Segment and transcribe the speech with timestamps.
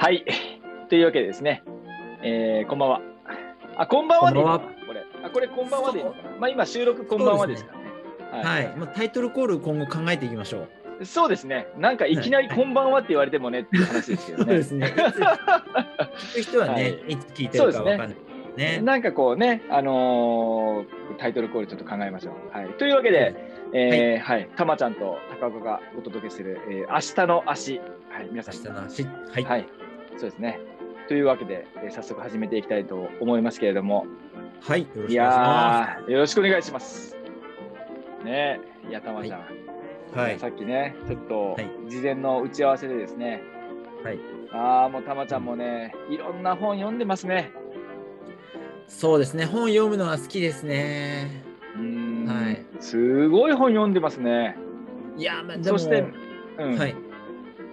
[0.00, 0.24] はい。
[0.88, 1.62] というわけでですね、
[2.22, 3.02] えー、こんばんは。
[3.76, 4.86] あ、こんばんはでいいのかな？
[4.86, 5.04] これ。
[5.22, 6.36] あ、これこんばんはでいいのかな？
[6.38, 8.48] まあ今収録こんばんはですからね。
[8.48, 10.68] はい、まあ、タイトルコール今後考えていきましょ
[11.00, 11.04] う。
[11.04, 11.66] そうですね。
[11.76, 14.44] なんかいきなりこんばんはって言われてもねっていう話ですけどね。
[14.44, 14.86] そうですね。
[14.86, 18.16] 聞く人はね、はいい、つ聞いてるかわかんない。
[18.56, 18.80] ね。
[18.80, 22.56] なんかこうね、あのータイトルコールちょっと考えましょう。
[22.56, 22.68] はい。
[22.78, 23.34] というわけで、
[23.74, 27.80] えーはい、たまちゃんと高岡がお届けする、えー、明日の足。
[28.08, 28.54] はい、皆さん。
[28.54, 29.04] 明日の話。
[29.04, 29.44] はい。
[29.44, 29.68] はい、
[30.20, 30.60] そうですね。
[31.08, 34.04] というわけで、えー早速始めていきたいと思いますけれども、
[34.60, 34.82] はい。
[34.82, 37.16] よろしくお願いしいまやー、よろしくお願いします。
[38.22, 39.40] ねえ、いや、たまちゃん、
[40.12, 40.18] す。
[40.18, 40.38] はい。
[40.38, 43.42] さっきね、ちょっとはい事前の打ち合わせでですね、
[44.04, 44.18] はい。
[44.52, 47.50] ああ、もうたまちゃんもね、いろんな本読んでますね。
[48.88, 49.46] そうですね。
[49.46, 51.42] 本読むのは好きですね。
[51.76, 54.54] うーん、はいすごい本読んでますね。
[55.16, 55.56] いや、まあ。
[55.62, 56.04] そして、
[56.58, 56.94] うん、はい。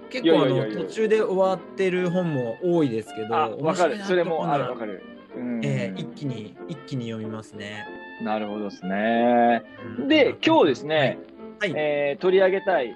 [0.10, 4.00] 結構あやいやいやの途中で終わってる本も多いですけど、あ、わかる。
[4.04, 4.76] それもある、わる。
[4.78, 5.04] かる。
[5.36, 7.86] うん、えー一気に一気に読みますね。
[8.24, 9.64] なるほどですね。
[10.00, 11.20] うんで、今日ですね、
[11.60, 11.72] はい。
[11.74, 11.82] はい。
[11.82, 12.94] えー取り上げたい、え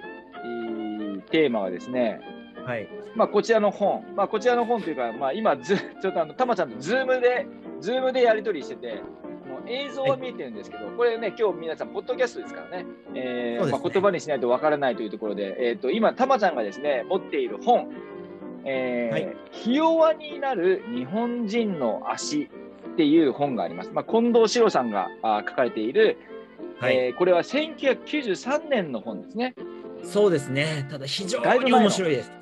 [1.18, 2.20] ーテーマはですね、
[2.66, 2.88] はい。
[3.14, 7.46] まあ、こちらの本、まあ、こちらの本というか、まあ、今ず、ちょっとあの、たまちゃんとズームで、
[7.80, 9.00] ズームでやり取りしてて、
[9.66, 17.90] 映像は見えてるんですけど、これね、今日皆さん、ポッドキャストですからね、えーねまあ、言葉にしないとわからないというところで、えー、と今、たまちゃんがですね、持っている本、
[18.64, 22.44] えーはいひ弱になる日本人の足
[22.92, 23.90] っていう本があります。
[23.92, 26.16] まあ、近藤史郎さんがあ書かれている、
[26.78, 26.96] はい。
[26.96, 29.54] えーこれは1993年の本ですね。
[30.04, 30.86] そうですね。
[30.90, 32.32] ただ非常に面白いです。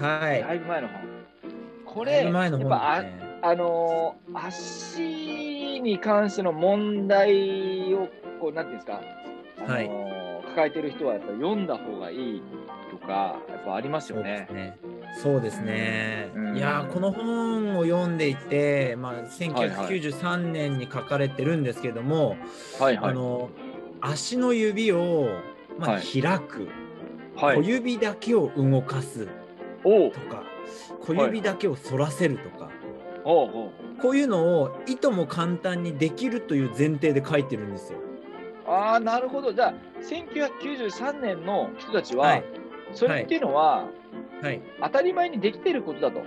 [0.00, 0.40] はい。
[0.40, 1.00] だいぶ前の本。
[1.84, 3.04] これ、ぶ前の本やっぱあ。
[3.50, 5.53] あのー足
[5.84, 8.08] に関しての問題を
[8.40, 9.00] こうなんていうんですか、
[9.58, 12.42] あのー抱えてる人はやっぱ読んだ方がいい
[12.88, 14.46] とかやっぱありますよね。
[14.52, 14.78] ね。
[15.20, 16.30] そうですね。
[16.34, 16.56] うん。
[16.56, 22.36] いやーこの本を読んでいて、まあ、はい1993年に書かれてるんですけども、
[22.78, 23.10] はいはい。
[23.10, 23.50] あの
[24.00, 25.40] 足の指を、
[25.78, 26.22] まあ、はい。
[26.22, 26.68] 開く、
[27.36, 27.66] 小はい。
[27.66, 29.26] 指だけを動かす
[29.82, 29.90] と
[30.30, 30.44] か
[31.00, 32.70] 小指だけを反らせるとか、
[34.00, 37.98] こういうのをいとも簡単にできるという前提で書いてるんですよ。
[38.66, 42.44] ああなるほどじゃあ1993年の人たちは、はい
[42.92, 43.88] それっていうのは、
[44.40, 46.22] はい、当たり前にできてることだと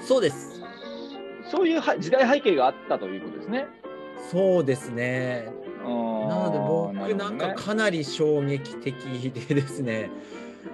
[0.00, 0.60] そうです。
[1.50, 3.66] そういうは時代背景があったということですね。
[4.30, 5.52] そうですね。
[5.82, 5.88] な
[6.28, 8.94] なので僕なんかねかなり衝撃的
[9.30, 10.10] でですね。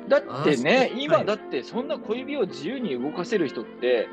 [0.09, 4.09] だってね今、はいだってそんな小指を自由に動かせる人って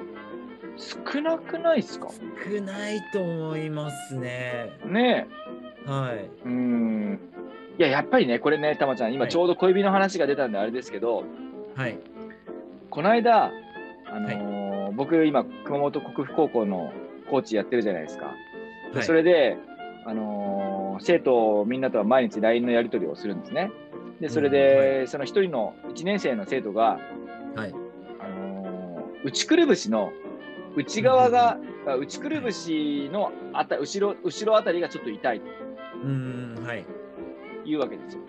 [0.80, 2.08] 少なくないですか？
[2.10, 4.72] 少ないと思いますね。
[4.86, 5.28] ね
[5.86, 6.20] はい。
[6.20, 6.30] え。
[6.46, 7.20] うーん。
[7.78, 11.24] いや、やっぱりね、これね、たまちゃん、今はいちょうど小指の話が出たんであれですけど、
[11.76, 11.98] はい。
[12.90, 13.52] この間、
[14.12, 16.92] あのー僕、今、熊本国府高校の
[17.30, 18.34] コーチやってるじゃないですか。
[18.92, 19.58] ではいそれで、
[20.06, 23.72] あのー生徒みんなとは毎日 LINE のやり取りをするんですね。
[24.20, 27.00] で、それうんで、その一人の1年生の生徒が、
[27.56, 27.74] はい。
[28.20, 30.12] あのー内くるぶしの
[30.80, 31.58] 内側が、
[31.88, 35.46] あ内くるぶしのあた後ろ後ろあたりがちょっと痛いと
[36.04, 36.86] うーん、はい。
[37.66, 38.22] いうわけですよ。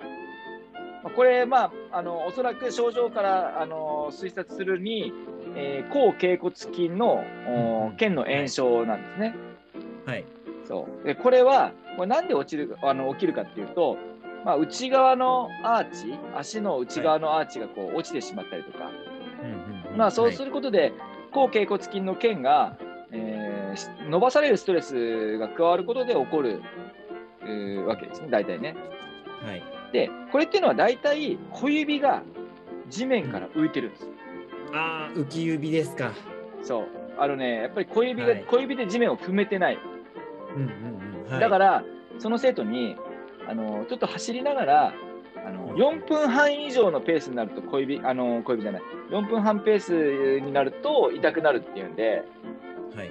[1.04, 5.12] まあこれ、まあ、あのおそらく症状からあの推察するに、
[5.56, 9.34] えー後脛骨筋のおうん腱の炎症なんですね。
[10.06, 10.24] はい。
[10.66, 13.96] そうでこれはこれなんで落ちるあの起きるかっていうと、
[14.44, 18.90] まあ、内側のアーチ足の内側のアーチがこう落ちてしまったりとか、
[19.42, 20.46] うんうんまあ、そうする。
[20.46, 20.92] ることで、
[21.32, 22.76] 後脛骨筋の腱が、
[23.12, 23.50] えー
[24.08, 26.60] 伸ばされるストレスが加わることで起こる、
[27.86, 28.74] わけですね、大体ね。
[29.42, 29.62] はい。
[29.92, 32.22] で、これっていうのは大体小指が
[32.88, 34.08] 地面から浮いてるんです。
[34.72, 36.12] ああ、浮き指ですか。
[36.62, 36.86] そう。
[37.18, 39.78] あのね、やっぱり小指が、はい小指で地面を踏めてない。
[40.54, 41.30] うんうんうん。
[41.30, 41.84] はい、、だから、
[42.18, 42.96] その生徒に、
[43.48, 44.94] あのちょっと走りながら、
[45.74, 52.24] 4分半以上のペースになると小指、あの小指じゃない、4分半ペースになると痛くなるっていうんで、
[52.94, 53.10] はい。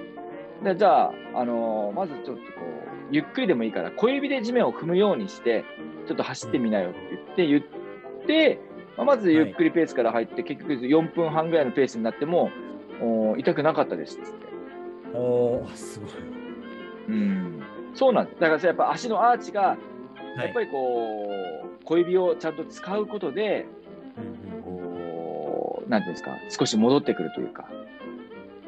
[0.64, 5.64] でじゃあ、あのーまずちょっとこう、ゆっくりでもいいから、小指で地面を踏むようにして、
[6.08, 8.60] ちょっと走ってみなよって言って、言って、
[8.98, 12.52] まあまずゆっくりペースから入って、結局4分半ぐらいのペースになっても、
[13.02, 14.48] お痛くなかったですっつって。
[15.14, 16.10] おー、すごい。
[17.08, 17.64] うん、
[17.94, 18.40] そうなんです。
[18.40, 19.78] だからさやっぱ足のアーチが、は
[20.38, 20.46] い。
[20.46, 21.30] やっぱりこ
[21.66, 23.66] う、小指をちゃんと使うことで、
[24.64, 27.70] こう、なんていうんですか、少し戻ってくるというか。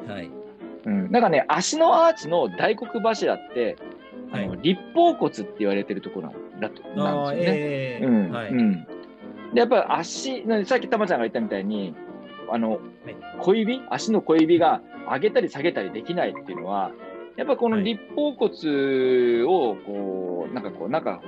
[0.06, 0.30] はい。
[0.84, 3.76] うん、なんかね、足のアーチの大黒柱って、
[4.32, 4.58] あのはい。
[4.62, 7.58] 立方骨って言われてるところだとなんですよね。
[7.58, 8.30] ええうん。
[8.30, 8.50] はい。
[8.50, 8.84] うん、
[9.54, 11.94] でやっぱり足、なさっきたまちゃんが言ったみたいに、
[12.50, 12.80] あの、
[13.40, 16.90] 小指、足の小指が上げたり下げたりできないっていうのは、
[17.36, 17.84] やっぱこのはい。
[17.84, 21.22] 立方骨をこう、なんかこう、なんか、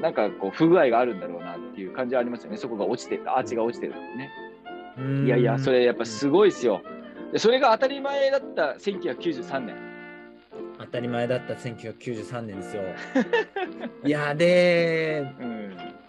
[0.00, 2.56] なんかこう不具合があるんだろうなっていう感じはありますよね。
[2.56, 4.30] そこが落ちてる、アーチが落ちてるね。
[5.24, 6.82] いやいや、それやっぱすごいですよ。
[7.32, 9.76] でそれが当たり前だった1993年。
[10.78, 12.82] 当たり前だった1993年ですよ。
[14.04, 15.45] いやでうん。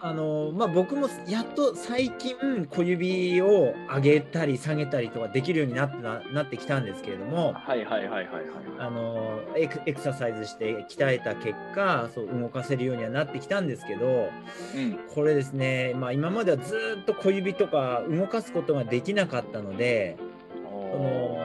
[0.00, 8.44] あのまあ僕もやっと最近小指を上げたり下げたりとかできるようになってななってきたんですけれどもはいはいはいはいはい。
[8.78, 14.30] あのエクササイズして鍛えた結果そう動かせるようにはなってきたんですけど
[14.76, 14.98] うん。
[15.14, 20.16] これですね、まあ、今まではずっと小指とか動かすことができなかったので、
[20.64, 21.38] お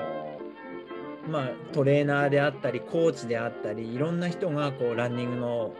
[1.27, 5.73] まあ、トレーナーであったりコーチであったりいろんな人がこうランニングの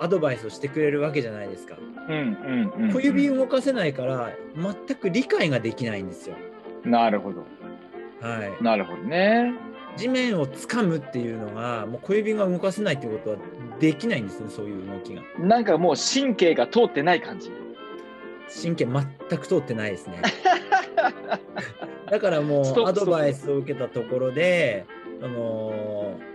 [0.00, 1.76] アドバイスをしてくれるわけじゃないですか。
[2.92, 6.36] 小指動かせないから全く理解ができないんですよ。
[6.84, 7.44] なるほど。
[8.20, 9.52] はい、なるほどね。
[9.96, 13.36] 地面を掴むっていうのがもう小指が動かせないっていうことは
[13.78, 15.22] できないんですねそういう動きが。
[15.38, 17.50] なんかもう神経が通ってない感じ。
[18.62, 20.20] 神経全く通ってないですね。
[22.10, 24.84] だからもうアドバイスを受けたところで、
[25.22, 26.32] あのー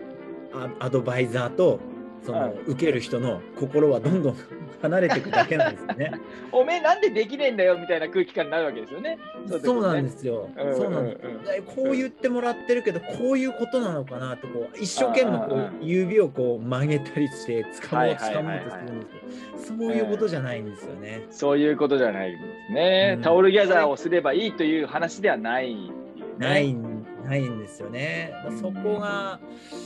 [0.79, 1.79] アアドバイザーと
[2.27, 4.35] その、はい受ける人の心はどんどん
[4.81, 6.11] 離れていくだけなんですよね。
[6.51, 9.17] おめえなんでできねえんだよみたいな空気感になるわけですよね。
[9.63, 10.19] そうなんです。
[10.19, 10.49] すよ。
[10.57, 21.25] うんそうなんですこう言ってもらってるけどこういうことなのかなってこう一生懸命こう指をこう曲げたりして掴もう掴もうとするんですけどそういうことじゃないんですよね。
[21.29, 25.91] そういうことじゃないんですね、うんタオルギャザーをすればいいという話ではないね、
[26.37, 28.33] ないんないんですよね。
[28.59, 29.79] そこが、うん、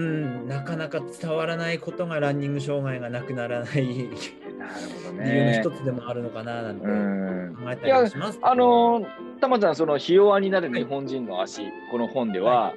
[0.00, 4.08] なかなか伝わらないことがランニング障害がなくならない理由
[4.58, 4.72] なる
[5.04, 5.70] ほどのね一。
[5.70, 8.38] つでもあるのかななんてうん考えたりもします。
[8.42, 9.06] あのー、
[9.40, 12.74] たまちゃん、そのひ弱になる日本人の足、この本では、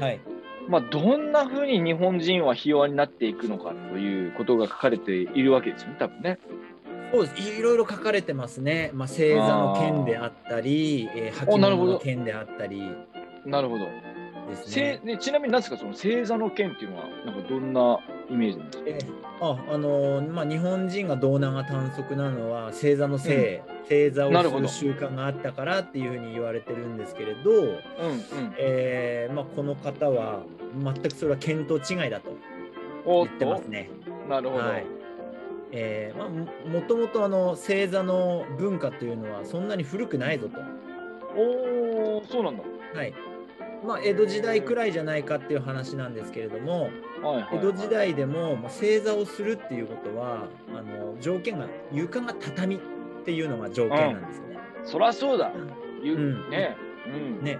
[0.00, 0.20] はい、
[0.68, 6.38] まあ、どんなふうに日本人はひ弱になっていくのかということが書かれているわけですよね、多分ね。
[7.12, 8.90] そうですいろいろ書かれてますね。
[8.94, 12.90] まあ、星座の剣であったり、えー、履物の剣であったり
[13.44, 13.86] なるほど。
[14.56, 15.00] ですせね。
[15.04, 17.98] ねちなみに何ですか、その星座の剣っていうのは、なんかどんな
[18.30, 18.84] イメージなんですか？
[18.86, 27.74] えーああのーまあ、日本人が胴長短足なのは星座の星、星座なるほどをする習慣があったからっていうふうに言われてるんですけれど、うんうん。
[28.56, 30.42] えーまあ、この方は
[30.82, 32.30] 全くそれは見当違いだと
[33.04, 33.90] 言ってます、ね。
[34.28, 34.64] なるほど。
[34.64, 34.86] はい
[35.72, 36.46] えーまあ、も
[36.80, 40.60] もともとあの星座の文化というのはそんなに古くないぞと。
[41.36, 42.62] おお、そうなんだ。
[42.94, 43.12] はい
[43.84, 52.78] まあ、江戸時代くらいじゃないかっていう話なんですけれどもはいはいはい江戸時代でもまあ星座をするっていうことはあの条件が床が畳っ
[53.24, 54.58] ていうのが条件なんですよね。
[54.84, 55.52] そりゃそうだ。
[56.02, 56.76] ゆうんね。
[57.06, 57.10] う
[57.42, 57.44] ん。
[57.44, 57.58] ね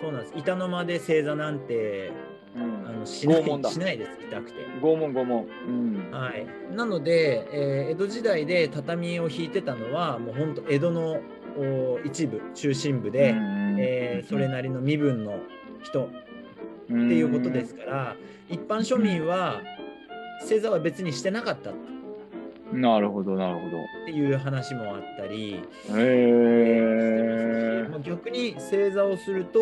[0.00, 2.12] そうなんです板の間で星座なんて
[2.56, 4.60] うんあのしないしないです痛くて。
[4.80, 5.46] 拷問拷問。
[5.66, 6.10] うん。
[6.12, 11.20] はい、なので、えー江戸時代で畳を引いてたのはもう本当江戸の
[11.56, 13.34] お一部中心部で、
[13.78, 15.38] えーそれなりの身分の
[15.82, 16.08] 人っ
[16.86, 18.16] ていうことですから、
[18.48, 19.60] 一般庶民は
[20.40, 21.74] 星座は別にしてなかったっ
[22.74, 23.76] なるほど、なるほど。
[24.06, 25.60] ていう話もあったり、
[25.90, 29.60] へまあ逆に星座をすると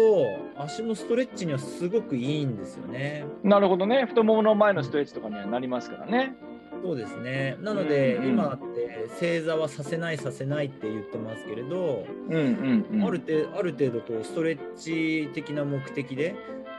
[0.57, 3.27] 足のストレッチにはすごくいいんですよね。
[3.45, 4.07] ーなるほどね。
[4.07, 6.35] 太ももの前のストレッチとかにはなりますからね。
[6.83, 7.57] そうですね。
[7.61, 13.05] なので、うんうん今って星座はさせないさせないって言ってますけれど、うんうんうん。
[13.05, 16.35] ある程度ある程度こうストレッチ的な目的で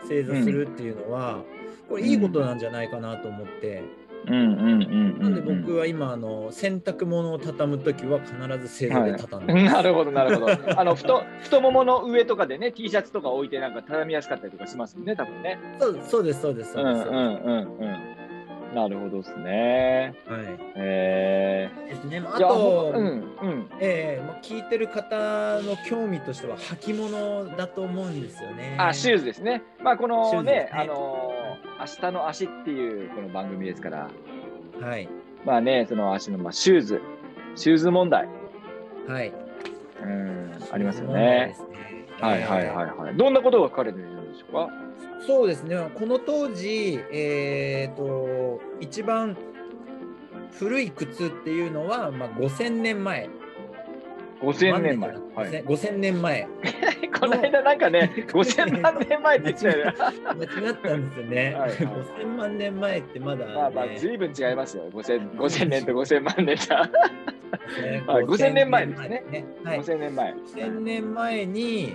[0.07, 1.43] 正座するっていうのは、
[1.87, 3.83] これいいことなんじゃないかなと思って、
[4.27, 5.19] うんうんうんうん。
[5.19, 10.79] なんで僕は今あの洗濯物を畳む時は必ず正座で畳んでます、 なるほど、なるほど。
[10.79, 15.59] あの太太ももの上とかでね、T シャツとか置いてなんか畳みやすかったりとかしますよね、多分ね。
[15.79, 18.22] そうそうですそうですうんそうです、うんうんうん。
[18.73, 20.13] なるほどですね。
[20.27, 22.19] はいえですね。
[22.19, 23.05] まあと、うん
[23.41, 23.69] うん。
[23.79, 28.75] えーまあ、聞いてる方の興味としては履物だと思うんですよね。
[28.79, 29.61] あ、シューズですね。
[29.83, 31.43] まあ、このね、ねあのー
[31.79, 34.09] 明日の足っていうこの番組ですから、
[34.79, 35.09] はい
[35.45, 37.01] まあね、その足の、まあ、シューズ、
[37.55, 38.27] シューズ問題、
[39.07, 39.33] はい
[40.01, 41.55] うん、ありますよね。
[41.57, 43.17] すねはいはいはいはい。
[43.17, 44.82] どんなことが書かれているんでしょうか？
[45.25, 49.37] そうですね、この当時、えー、と一番
[50.51, 53.29] 古い靴っていうのは、まあ、5000年前
[54.43, 55.09] 5000年前。
[55.35, 56.47] はい、5000年前。
[57.19, 59.93] この間なんかね、 5000万年前って言っちゃうよ。
[60.35, 61.55] 間違ったんですよね。
[61.57, 64.89] はい、5000万年前ってまだ、ね、まあまあ、ずいぶん違いますよ。
[64.91, 66.81] 5000, 5000年と5000万年じゃ。
[68.07, 69.23] 5000年前ですね。
[69.63, 70.33] はい、5000年前。
[70.33, 71.93] 5000年前に、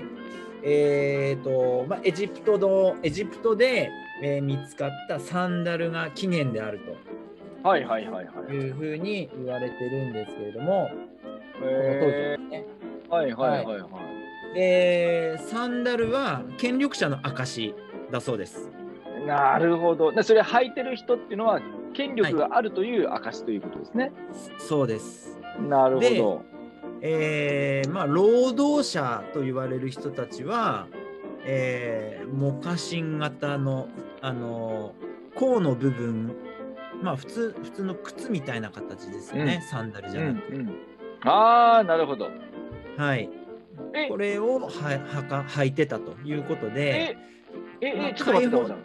[0.62, 3.90] えっ、ー、と、まあ、エジプトの、エジプトで、
[4.22, 7.68] えー、見つかったサンダルが起源であると。
[7.68, 8.52] はいはいはいはい。
[8.52, 10.90] いうふうに言われてるんですけれども、
[11.62, 12.64] えー、ね。
[13.08, 13.88] はいはいはいは
[14.52, 14.54] い。
[14.54, 17.74] で、サンダルは権力者の証
[18.10, 18.70] だそうです。
[19.26, 20.22] なるほど。
[20.22, 21.60] それ履いてる人っていうのは
[21.94, 24.04] 権力があるという証ということですね。
[24.04, 24.12] はい、
[24.58, 25.38] そうです。
[25.68, 26.57] なるほど。
[27.00, 30.86] えー、まあ労働者と言われる人たちは、
[31.44, 33.88] えー、モカシン型の
[34.20, 34.94] あの
[35.34, 36.34] 甲の部分
[37.02, 40.54] まあ普通普通の靴みたいな形ですよね、うん、サンダルじゃなくて。
[40.54, 40.78] うんうん
[41.20, 42.28] ああ、なるほど。
[42.96, 43.28] はい。
[44.08, 47.16] これをははか履いてたということで。
[47.80, 48.76] え、え、え、ちょっと待ってください。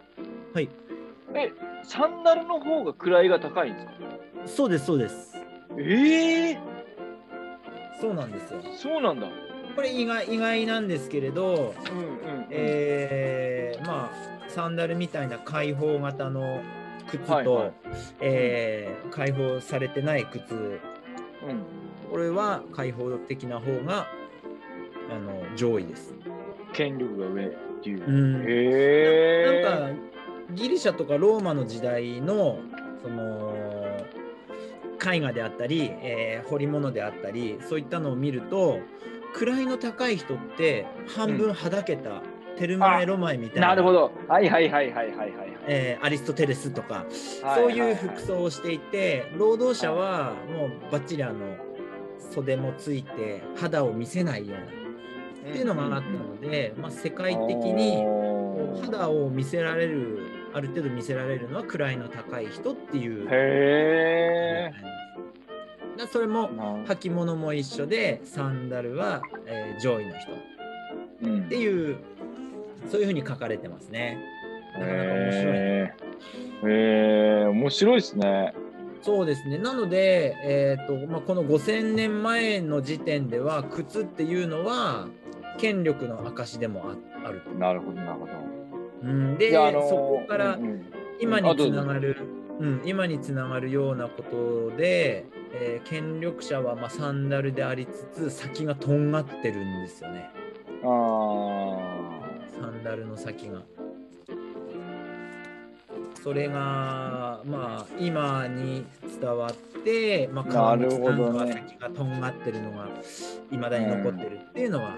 [0.56, 0.70] はい。
[1.36, 1.52] え、
[1.84, 3.94] サンダルの方が位が高いんですか？
[4.48, 5.38] そうです、そうです。
[5.78, 6.60] ええー、
[8.04, 8.62] そうなんですよ。
[8.76, 9.30] そうなんだ。
[9.78, 16.62] これ意外意外なんですけれど、うんうん、えー、まあサンダルみたいな開放型の
[17.08, 17.74] 靴と、はいはい、
[18.20, 20.80] えー、開放されてない靴、うん、
[22.12, 24.08] これは開放的な方が
[25.10, 26.14] あの上位です。
[26.74, 27.50] 権力が上っ
[27.82, 28.06] ていう。
[28.06, 30.00] うん、へなんか
[30.52, 32.60] ギリシャとかローマの時代の
[33.02, 33.63] その
[35.06, 38.80] 絵画であったり、えー、彫り物であったりそういったのを見ると
[39.34, 42.22] 位の高い人って半分はだけた、うん、
[42.58, 43.70] テルマエ・ロマエみたいな。
[43.70, 44.12] なるほど。
[44.28, 45.34] はいはいはいはいはいはい。
[45.66, 51.40] えー、アリストテレスとか、そういう服装をしていて、労働者はもうバッチリあの
[52.32, 54.84] 袖もついて肌を見せないような
[55.50, 58.04] っていうのがあったので、まあ、世界的に
[58.82, 60.20] 肌を見せられる
[60.54, 63.28] ある程度見せられるのは位の高い人っていう。
[63.30, 64.72] へ
[65.98, 66.50] だそれも
[66.86, 71.98] 履物も一緒でサンダルは、えー、上位の人っていう、
[72.84, 74.18] うん、そういうふうに書かれてますね。
[74.74, 75.58] なかなか面白い。
[75.58, 75.94] へ
[76.66, 78.54] えー、面白いですね。
[79.02, 79.58] そうですね。
[79.58, 85.08] なので、えーとまあ、この5000年前の時点では靴っていうのは
[85.60, 86.86] 権力の証でも
[87.26, 87.50] あると。
[87.52, 88.63] なるほど、なるほど。
[89.04, 90.58] うん、で、あのー、そこから
[91.20, 92.18] 今につながる、
[92.60, 100.30] うん、今につながるようなことで、えー、権力者はまあサンダルでありつつ先がとんがってるんですよね。
[100.84, 101.80] あ
[102.60, 103.62] サンダルの先が。
[106.24, 108.86] それがまあ今に
[109.20, 112.88] 伝わって、まあ、川口さんの先がとんがってるのが
[113.52, 114.96] いまだに残ってるっていうのは、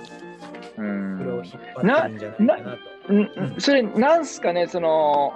[0.78, 1.44] うん、それを引っ
[1.76, 2.95] 張ってるんじゃないかなと。
[3.08, 5.34] うん、それなんすかねその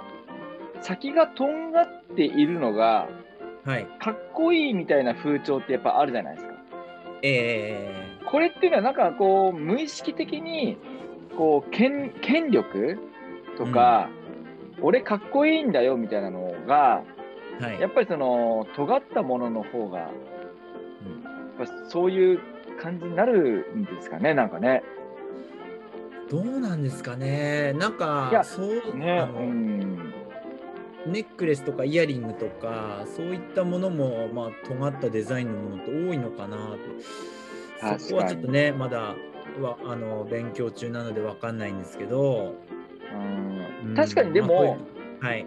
[0.82, 3.08] 先がとんがっているのが、
[3.64, 6.54] はい、かっこいいみたいな風潮ってやっぱあるじゃないですか。
[7.22, 10.78] えー、これっていうのはなんかこう無意識的に
[11.36, 12.98] こう権権力
[13.58, 14.20] とか、うん。
[14.82, 17.02] 俺かっこいいんだよみたいなのが、
[17.60, 20.10] はい、やっぱりその尖ったものの方が、
[21.58, 22.40] うん、そういう
[22.80, 24.82] 感じになるんですかねなんかね。
[26.30, 27.72] どうなんですかね。
[27.72, 30.14] なんかいやそうね、うん、
[31.06, 37.98] ネックレスとかイヤリングとかそういったものも、まあ、尖ったデザインのものって多いのかなって。
[37.98, 39.16] そこはちょっとねまだ
[39.60, 42.54] はあの勉強中なので分かんないんですけど。
[43.12, 44.78] うん、確かにでも、
[45.20, 45.46] まあ、はい、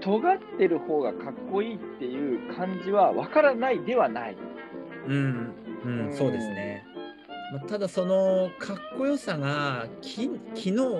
[0.00, 4.36] 尖ってる方がかっこいいっていう感じは分からないではない。
[5.06, 5.52] うん、
[5.84, 6.86] うん、そうですね。
[7.54, 10.90] まあ、ただそのかっこよさが機機能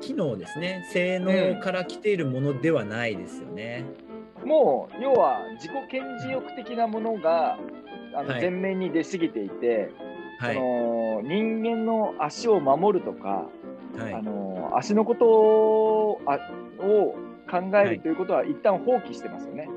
[0.00, 3.84] 機能ですね性能から来ているものではないですよね。
[4.42, 7.56] うん、もう要は自己顕示欲的なものが
[8.16, 9.92] あの前面に出過ぎていて、
[10.40, 13.46] はい、その人間の足を守るとか、
[13.96, 16.40] はい、あの足のことをあ
[16.80, 17.14] を
[17.48, 19.68] 考えるということは一旦放棄してますよね。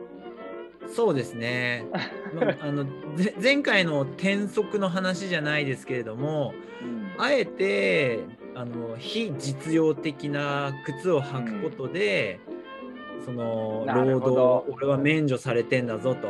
[0.93, 1.85] そうですね、
[2.33, 2.85] まあ、 あの
[3.41, 8.19] 前回の転足の話じゃないですけれども、うん、あえて
[8.55, 12.39] あの非実用的な靴を履くことで、
[13.19, 16.29] うん、その労働俺は免除されてんだぞと。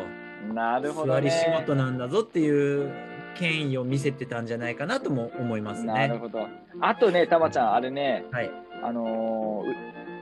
[0.54, 2.92] なるほど、ね、座り仕事なんだぞっていう
[3.36, 5.94] 権威を見せてたんじゃないかなとも思いますね。
[5.94, 6.48] なるほど。
[6.82, 8.52] あとね、たまちゃん、あれね、はい、
[8.84, 9.64] あの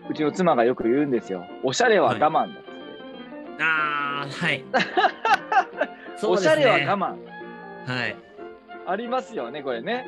[0.08, 1.46] ー、うちの妻がよく言うんですよ。
[1.63, 2.40] おしゃれは我慢だ。
[2.40, 2.54] はい、
[3.60, 4.63] ああ、はい。
[6.25, 7.00] おしゃれは我慢。
[7.86, 8.15] はい。
[8.86, 10.07] ありますよね、これね。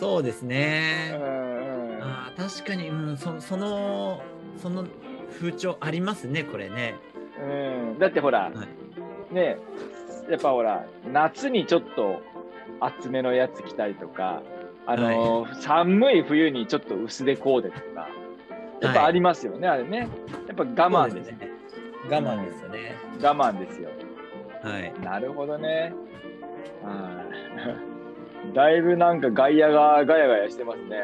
[0.00, 1.10] そうですうね。
[1.12, 4.20] んうんあー確かに、うん、そその
[4.58, 4.84] その
[5.38, 6.96] 風潮ありますねこれね。
[7.40, 8.50] うん、だってほら、は
[9.30, 9.58] いね
[10.30, 12.22] やっぱほら夏にちょっと
[12.80, 14.42] 厚めのやつ着たりとか、
[14.86, 18.08] あのー寒い冬にちょっと薄手コーデとか
[18.80, 20.08] やっぱありますよね、あれね
[20.48, 21.50] やっぱ我慢ですね。
[22.10, 22.96] 我慢ですよね。
[23.22, 23.90] 我慢ですよ。
[24.62, 24.92] はい。
[25.02, 25.92] なるほどね。
[26.82, 27.24] は
[27.90, 27.94] い。
[28.52, 31.02] だいぶなんか外野がガヤガヤしてますね。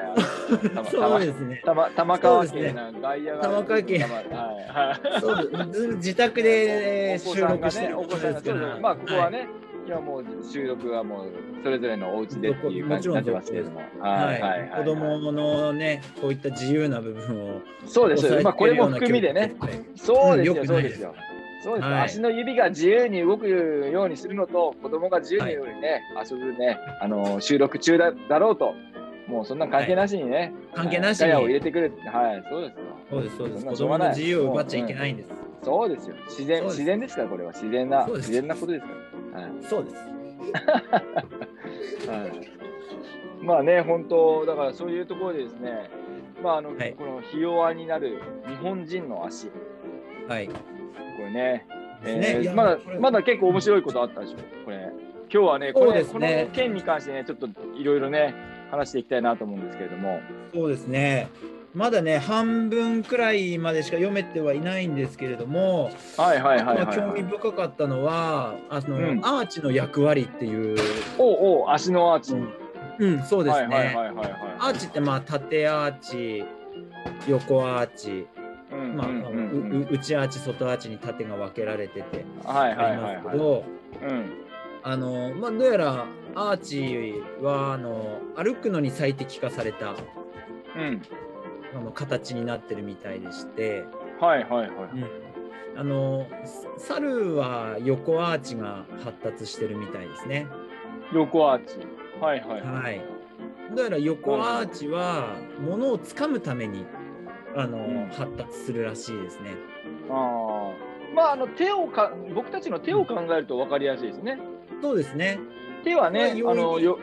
[0.91, 1.63] そうですね。
[1.65, 4.11] たま玉川家な外野が玉川家はい。
[4.11, 5.21] はい。
[5.21, 5.71] そうです。
[5.71, 7.99] ず自宅で、 収録してる。
[7.99, 9.49] お子さんが、そうですまあ、ここはね、
[9.87, 11.31] 今もう収録はもう
[11.63, 14.61] それぞれのお家でっていう感じになってますけれども、はい、はい。
[14.61, 18.23] はい子供のね、こういった自由な部分をそうです。
[18.23, 19.55] 抑えてまあ、これも含みでね、
[19.97, 21.15] そうですよ、そうですよ。
[21.63, 22.03] そうです、はい。
[22.05, 28.75] 足の指が自由に動くようにするのと、子供が自由にね、遊ぶね、あの収録中だだろうと、
[29.27, 31.33] もうそんな関係なしにね、関係なしに。
[31.35, 32.85] を入れてくる、はい、そうですよ。
[33.11, 33.65] そうです、そうです。
[33.65, 35.31] 子供の自由を奪っちゃいけないんです。
[35.63, 37.53] そうですよ、自然、自然ですから、これは。
[37.53, 39.10] 自然な、自然なことですから。
[39.33, 39.65] はい。
[39.65, 39.97] そうです。
[42.11, 42.27] は
[43.43, 45.91] い、まあね、本当、だからそういうところでですね、
[46.43, 46.95] まああのはい。
[46.97, 49.53] このひ弱になる日本人の足、こ
[50.29, 50.49] はい。
[51.21, 51.67] れね、
[52.05, 54.91] えーまだまだ結構面白いことあったでしょ、これ。
[55.33, 58.35] 今日はね、これねこの件に関してね、ちょっといろいろね、
[58.71, 60.21] 話していきたいなと思うんですけれども、
[60.53, 61.29] そうですね。
[61.73, 67.23] まだね、半分くらいまでしか読めてはいないんですけれども、はいはいはいはい、まあ興味はい。
[67.23, 70.77] 深かったのは、あの、うんアーチの役割っていう。
[71.19, 72.35] おうおう、足のアーチ。
[72.99, 73.77] うん、そうですね。
[73.77, 74.33] はいはいはいはいはい。
[74.59, 76.45] アーチってまあ縦アーチ、
[77.29, 78.27] 横アーチ、
[78.97, 79.09] まあ、
[79.91, 83.01] 内アーチ、外アーチに縦が分けられててあり。
[83.01, 83.65] ますけど、
[84.03, 84.33] うん。
[84.83, 89.95] あのまあ、どうやらアーチはあの歩くのに最適化された
[90.77, 91.03] うん。
[91.75, 93.85] あの形になってるみたいでして、
[94.21, 94.71] はいはいはい。
[95.77, 96.27] あの
[96.79, 100.47] 猿は横アーチが発達してるみたいですね。
[101.13, 101.77] 横アーチ。
[102.21, 102.61] はいはい。
[102.61, 103.01] はい、
[103.75, 106.85] どうやら横アーチは物を掴むために
[107.57, 109.55] あの、ん発達するらしいですね。
[110.09, 110.91] ああ。
[111.15, 114.39] まあ、あの手をか、僕たちの手を考えると分かりやすいですね。
[114.81, 115.41] そうですね。
[115.83, 116.99] 手はね、あの、よ、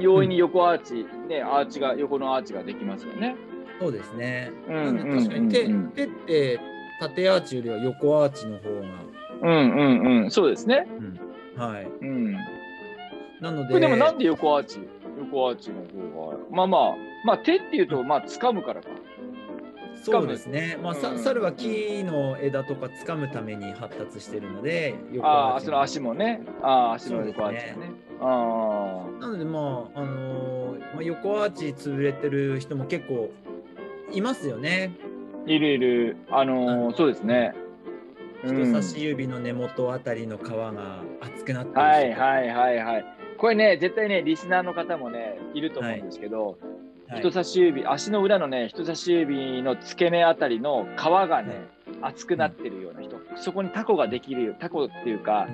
[0.00, 3.36] 容易に横アーチ、ね、アーチが、横のアーチができますよね。
[3.82, 4.52] そうですね。
[4.68, 6.60] うんなんで確かに手,、うんうん手って
[7.00, 8.80] 縦アーチよりは横アーチの方が、
[9.42, 10.86] うんうんうん、そうですね。
[11.56, 11.84] はい。
[12.00, 12.36] うん。
[13.40, 14.78] なので、でもなんで横アーチ
[15.18, 15.82] 横アーチの
[16.14, 18.88] 方が、まあまあ、まあ手っていうと、まあ掴むからか。
[20.04, 20.78] そうですね。
[20.82, 26.42] まあ、さうん猿は木の枝とか掴むために発達してるので、横ああ、その足もね。
[26.60, 27.90] ああ、足の横アーチがそうね。
[28.20, 33.30] あなので、まあ、あのーまあ、横アーチ潰れてる人も結構
[34.12, 34.92] いますよね。
[35.46, 36.16] あ、いるいる。
[36.30, 37.54] あのーそうですね。
[37.56, 37.62] うん
[38.44, 43.04] 人差し指の根元あたりの皮が厚くなってる人とかはいはいはいはい。
[43.38, 46.56] これね、絶対ね、リスナーの方もね、いると思うんですけど、はい
[47.18, 51.60] 人差し指、足の裏のね、人差し指の付け根あたりの皮がね、
[52.00, 55.46] 厚くなってるような人、そこにタコができるよ、タコっていうか、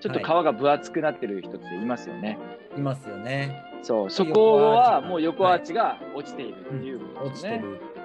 [0.00, 2.38] ちょっと皮が分厚くなってる人っていますよね。
[2.76, 3.64] いますよね。
[3.82, 7.62] そう、そこはもう横アーチが落ちているっていうこと落ですね。
[7.64, 7.95] うん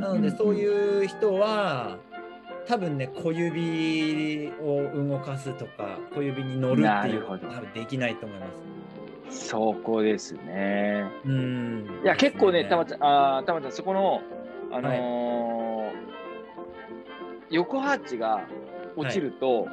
[0.00, 1.98] なので、そうういう人は、
[2.66, 8.46] 多分ね、小指を動かすとか、小指に乗るっていうこと多分できないと思いま
[9.30, 9.44] す。
[9.44, 11.04] ん、そこですね。
[11.24, 12.00] うん。
[12.02, 14.20] いや、結構ね、たまちちゃん、あーたまちゃん、そこの、
[14.72, 16.06] あのー
[17.48, 18.44] 横アーチが
[18.96, 19.68] 落ちると、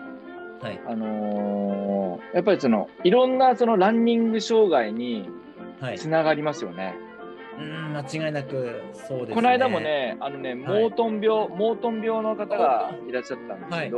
[0.61, 0.67] ゃん。
[0.67, 0.81] はい。
[0.87, 5.29] あのーやっぱりその、いろんなそのランニング障害に
[5.79, 5.99] はい。
[5.99, 6.95] つながりますよね。
[7.59, 9.35] うん、間違いなくそうですね。
[9.35, 13.97] この間も、ね、あのね、モートン病、モートン病の方がいらっしゃったんですけど、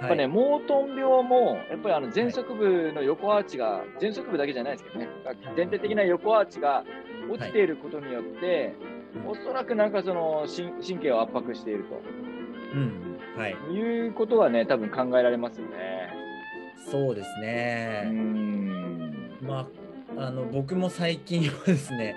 [0.00, 5.08] やっぱね、モートン病も、やっぱりあの前足部の横アーチが、前足部だけじゃないですけどね、
[5.56, 6.84] 全体的な横アーチが
[7.30, 8.74] 落ちていることによって、
[9.26, 11.84] おそらくなんかその神神経を圧迫している
[12.72, 13.56] うん、はい。
[13.56, 16.12] ということはね、多分考えられますよね。
[16.90, 18.08] そうですね。
[18.10, 19.38] ん。
[19.42, 19.68] ま
[20.16, 22.14] あ、あの僕も最近はですね、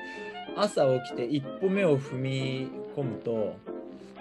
[0.56, 3.56] 朝起きて一歩目を踏み込むと、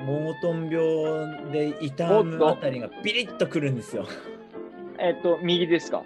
[0.03, 4.07] モートン病で痛むあたりがビリッとくるんですよ。
[4.99, 6.03] えっと、右ですか？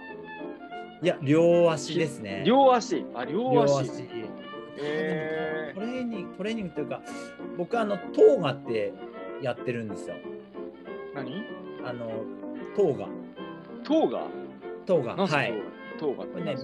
[1.02, 2.42] いや、両足ですね。
[2.46, 3.04] 両足？
[3.14, 3.90] あ、両足。
[3.90, 7.02] トレーニング、トレーニングというか、
[7.56, 8.92] 僕あの、トーガって
[9.42, 10.16] やってるんですよ。
[11.14, 11.44] ー、何？
[11.84, 12.10] あの、
[12.76, 13.08] トーガ。
[13.84, 14.10] トー
[15.04, 15.16] ガ？
[15.16, 15.54] 何すかはい。
[15.98, 16.56] 塔がこれね、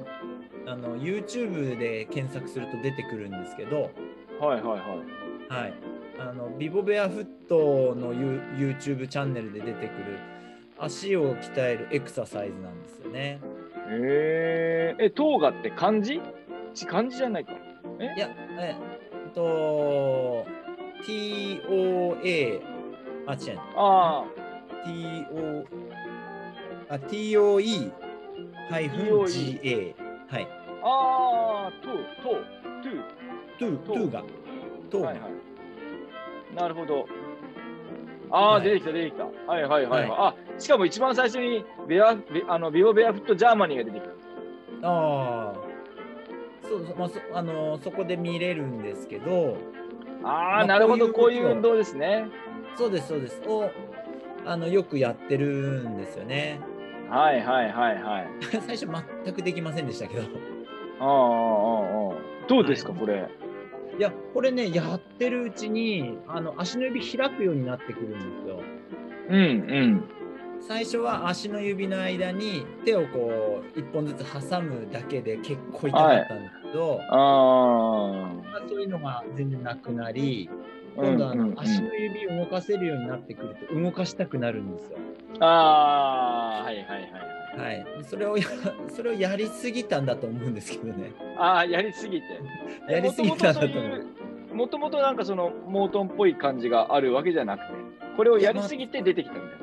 [0.66, 3.90] あの YouTube で検索すると出てくるんですけど、
[4.40, 5.62] はいはいはい。
[5.62, 5.74] はい、
[6.18, 10.18] あのビボベアフットの You- YouTube チャンネルで出てくる
[10.78, 13.40] 足を鍛えるエクササイズなんですよね。
[13.90, 15.04] へえ。
[15.04, 16.20] え、トーガって漢字？
[16.74, 17.52] ち漢字じゃないか。
[17.52, 18.74] いや、え
[19.28, 20.44] っと、
[21.06, 22.60] TOA、
[23.26, 24.24] あ、違う、あ
[24.86, 25.66] TO、
[26.88, 27.92] あ、TOE
[28.70, 29.94] ハイフン GA。
[30.32, 30.48] はい。
[30.82, 31.68] あ。
[31.68, 33.02] あゥ
[33.58, 34.24] トゥ、トゥが。
[34.90, 35.08] トゥが。
[35.08, 36.54] はいはい。
[36.56, 37.06] なるほど。
[38.30, 39.24] ああ、はい出てきた、出てきた。
[39.24, 40.02] はいはいはい。
[40.02, 44.06] はいあ、しかも一番最初にベア、ベあのビオベアフットジャーマニーが出てき
[44.80, 44.88] た。
[44.88, 45.54] ああ。
[46.62, 49.58] そうそう、まあ、そあのそこで見れるんですけど、
[50.22, 52.28] あまああ、なるほど、ここういう運動ですね。
[52.76, 53.42] そうです、そうです。
[53.46, 53.70] を
[54.46, 56.60] あのよくやってるんですよね。
[57.08, 58.26] はいはいはいはい。
[58.66, 58.86] 最初
[59.24, 60.22] 全くできませんでしたけど。
[61.00, 62.48] ああ、ああ、ああ。
[62.48, 63.28] どうですか、はいこれ？
[63.98, 68.60] いや、これね、やってるうちに、あの足の指開くようになってくるんですよ。
[69.28, 70.04] うんうん。
[70.60, 77.16] 最初は足の指の間に手をこう、一本ずつ挟むだけで結構痛かったんですけど、あ
[78.44, 80.48] まあそういうのが全然なくなり、
[80.96, 81.00] あ。
[81.00, 84.98] 今度は足の指を動かせるようになってくると、動かしたくなるんですよ。
[85.40, 87.32] ああ、はいはいはい。
[87.54, 87.86] はい。
[88.04, 88.44] それをや、
[88.88, 91.12] それをやりすぎたんだと思うんですけどね。
[91.36, 92.26] ああ、やりすぎて。
[92.88, 94.06] やりすぎたんだと思う。
[94.52, 94.54] う。
[94.54, 97.72] もともとなんかそのモートンっぽい感じがあるわけじゃなくて、
[98.16, 99.62] これをやりすぎて出てきたみたい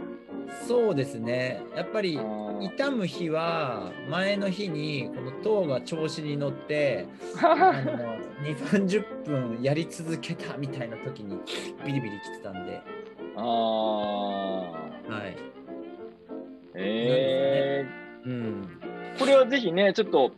[0.67, 1.61] そうですね。
[1.75, 2.19] やっぱり
[2.61, 7.05] 痛む日は前の日にこの糖が調子に乗って
[7.41, 11.37] あの2、30分やり続けたみたいな時に
[11.85, 12.81] ビリビリきてたんで、
[13.35, 15.48] あはい。
[16.73, 16.77] ー。
[16.77, 17.85] え
[18.25, 18.69] うん。
[19.15, 20.31] ー、これはぜひね、ちょっと、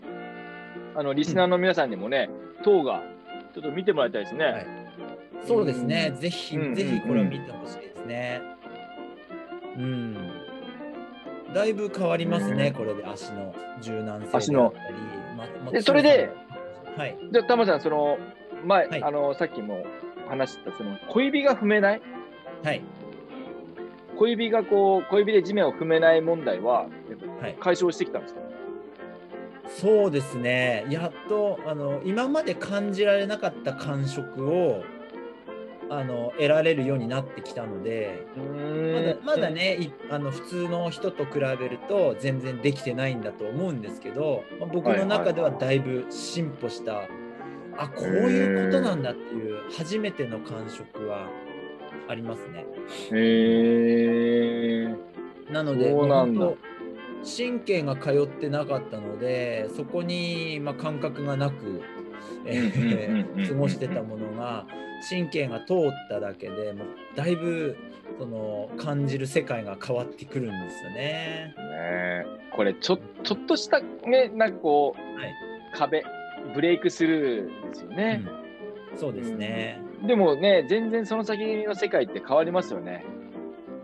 [0.95, 2.29] あの、リスナーの皆さんにもね、
[2.63, 3.01] 塔が、
[3.53, 4.45] ちょっと見てもらいたいですね。
[4.45, 4.81] はい
[5.45, 6.13] そうですね。
[6.19, 8.41] ぜひ、うんぜひこれを見てほしいですね。
[9.77, 10.31] うん。
[11.53, 14.37] だいぶ変わりますね、これで足の柔軟性。
[14.37, 14.73] 足の
[15.35, 16.29] ままでそれで、
[16.97, 17.17] はい。
[17.31, 18.17] じゃあ、たまちゃん、その、
[18.65, 19.83] 前、はいあの、さっきも
[20.29, 22.01] 話した、その、小指が踏めない
[22.63, 22.81] はい。
[24.21, 26.85] 小指がこう、小指で地面を踏めない問題は、
[27.41, 27.57] はい。
[27.59, 28.41] 解消してきたんですか？
[29.67, 30.85] そうですね。
[30.91, 34.83] やっとあの今まで感じられなかった感触を
[35.89, 38.27] あの得られるようになってきたので、
[39.25, 47.07] まだまだね、いあの普通の人と比べると全然できてないんだと思うんですけど、まあ僕の中ではだいぶ進歩した、
[47.75, 51.27] あこういうことなんだっていう初めての感触は
[52.11, 52.65] ありますね。
[53.11, 54.95] へえ。
[55.51, 56.51] なので、そうなんだ
[57.23, 61.81] 神経が通ってなかったので、そこに、まあ、感覚がなく、
[62.45, 64.65] えうんうんうんうんうんー過ごしてたものが、
[65.09, 65.77] 神経が通っ
[66.09, 67.75] ただけでもうだいぶ
[68.19, 70.95] その感じる世界が変わってくるんですよね。
[70.95, 72.23] ねえ
[72.55, 75.33] これちょちょっとしたねなんかこう、はい
[75.73, 76.03] 壁
[76.53, 78.41] ブレイクスルーですよね、うん
[78.97, 79.81] そうですね。
[80.05, 83.05] でもね全然その先の世界って変わりますよね、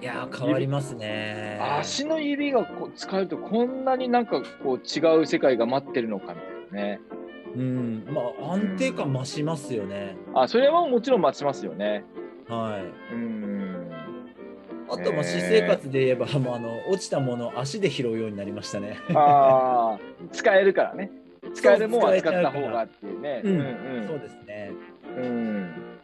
[0.02, 1.60] いやー変わりますね。
[1.80, 7.00] 足の指がこう使うとこんなになんかこう違う世界が待ってるのかみたいなね。
[7.56, 10.16] うん、まあ安定感増しますよね。
[10.36, 12.04] あそれはもちろん待ちますよね。
[12.48, 12.80] は
[13.12, 13.14] い。
[13.14, 13.92] うん。
[14.90, 19.00] あとまあ私生活で言えば、もうあの落ちたものを足で拾うようになりましたね。
[19.16, 20.00] ああ
[20.32, 21.12] 使えるからね。
[21.56, 23.42] 使えるもんは使った方がっていうね。
[23.44, 23.60] うん。
[23.60, 24.72] うんそうですね。
[25.18, 25.97] うんうん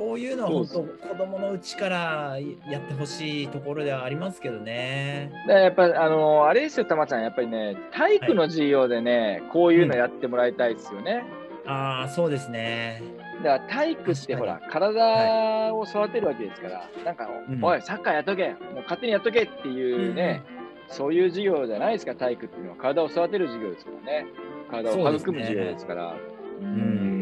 [0.00, 2.38] こういうのは本そ当子供のうちから
[2.70, 5.30] やってほしいところではありますけどね。
[5.46, 11.22] やっぱあのあれですよ、たまちゃん、やっぱりね、体育の授業でね、こういうのやってもらいたいですよね。
[11.66, 13.02] ああ、そうですね。
[13.44, 20.42] だから体育ってほら、確体を育てるわけですから、なんか、うんおい、サッカーやっとけ、もう勝手にやっとけっていうね、
[20.88, 22.76] そういう授業じゃないですか、体育っていうのは。
[22.76, 24.26] 体を育てる授業ですからね。
[24.70, 26.14] 体を育む授業ですから。
[26.62, 27.19] うん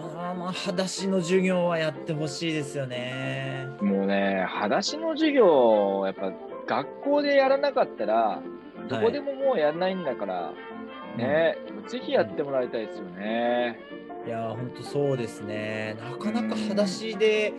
[0.00, 3.68] まあまあ、裸足の授業はやってほしいですよね。
[3.80, 6.32] もうね、裸足の授業、やっぱ
[6.66, 8.40] 学校でやらなかったら、
[8.88, 10.52] どこでももうやらないんだから、
[11.16, 11.56] ね、
[11.88, 13.78] ぜひやってもらいたいですよね。
[14.26, 15.96] いやー、本当そうですね。
[16.00, 17.54] なかなか裸足で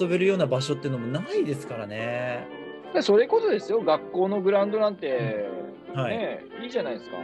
[0.00, 2.46] 遊べるような場所っていうのもないですからね。
[2.94, 5.48] でそれこそですよ、学校のグラウンドなんて、
[5.94, 6.18] はい。
[6.18, 7.16] ね、いいじゃないですか。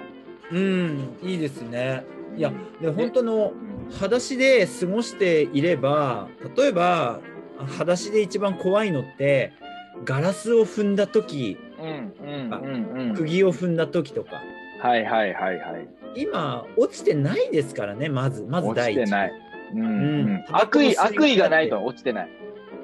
[0.53, 2.05] うん、いいですね。
[2.37, 3.53] いやうん、で本当の
[3.92, 7.20] 裸足で過ごしていれば、例えば、
[7.59, 9.53] 裸足で一番怖いのって、
[10.05, 12.12] ガラスを踏んだ時うん
[12.99, 13.14] うん。
[13.14, 14.42] 釘を踏んだ時とか、
[14.83, 15.88] はいはいはいはい。
[16.16, 19.33] 今落ちてないですからねまずまず落第一ちてない。
[19.75, 22.29] うん悪意悪意がないと落ちてない。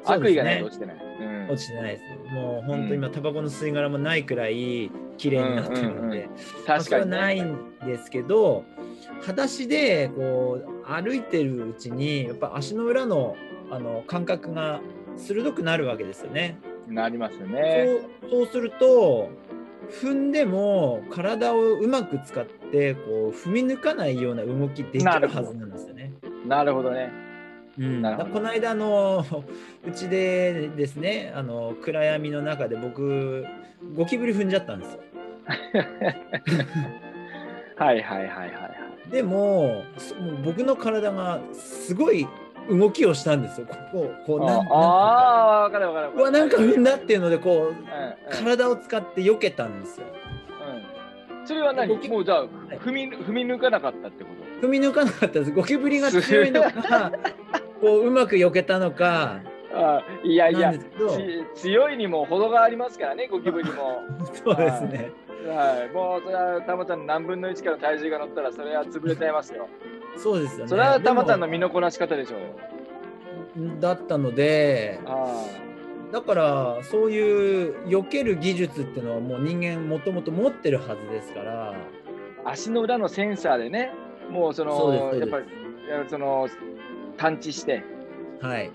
[0.04, 0.96] 悪意がないと落ちてない。
[1.20, 7.10] うん落ちてないですもう本当今タバコの吸い殻もないくらい綺麗になってるので、うん確かにね。
[7.10, 8.64] ないんですけど
[9.20, 13.36] 裸足でこう歩いてるうちにやっぱ足の裏の
[13.70, 14.80] あの感覚が
[15.16, 16.58] 鋭くなるわけですよね。
[16.88, 17.88] なりますよね。
[18.30, 19.30] そうすると
[19.90, 26.12] 踏んでも体をうまく使ってこう踏み抜かないような動きできるはずなんですよね。
[26.46, 27.10] なるほどね。
[27.78, 29.24] うん、この間あの
[29.86, 33.46] うちでですねあの暗闇の中で僕
[33.96, 35.00] ゴキブリ踏んじゃったんですよ。
[37.76, 38.61] は いはいはいはいはい。
[39.10, 39.84] でも
[40.44, 42.26] 僕の体がすごい
[42.70, 43.66] 動きをしたんですよ。
[43.66, 46.22] こここうなんああー、わかるわかるわかる。
[46.22, 47.76] うわなんか踏んだっていうのでこううんうん
[48.30, 50.06] 体を使って避けたんですよ。
[50.06, 52.08] うんそれは何？
[52.08, 54.66] もうじゃあい踏み踏み抜かなかったってこと？
[54.66, 55.50] 踏み抜かなかったです。
[55.50, 57.10] ゴキブリが強いのか
[57.80, 59.40] こううまく避けたのか
[59.74, 60.72] あーいやいや
[61.56, 64.02] 強いにも程がありますからね、ゴキブリも。
[64.44, 65.10] そうですね。
[65.48, 69.68] はい、もうそれはたまちゃんの何分の1から体重が乗ったらそれは潰れちゃいますよ。
[70.16, 70.68] そうですよね。
[70.68, 75.44] それはたまちゃんので身のこなし方でしょうだったのであ
[76.10, 81.70] だからそういう避ける技術っていうのはもう人間もともと持ってるはずですから。
[81.70, 81.74] あ
[82.44, 83.92] 足の裏のセンサーでね、
[84.30, 85.46] もうそのやっぱり
[86.08, 86.48] その
[87.16, 87.84] 探知して、
[88.40, 88.70] はい。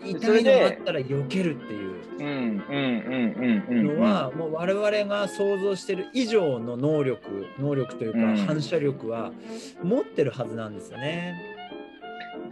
[0.00, 3.96] そ痛いのがあったら避けるっていううんうんうんうんうんうん。
[3.98, 9.32] のは、もう我々が想像してる以上の能力能力というかうん反射力は
[9.82, 11.34] 持ってるはずなんですよね。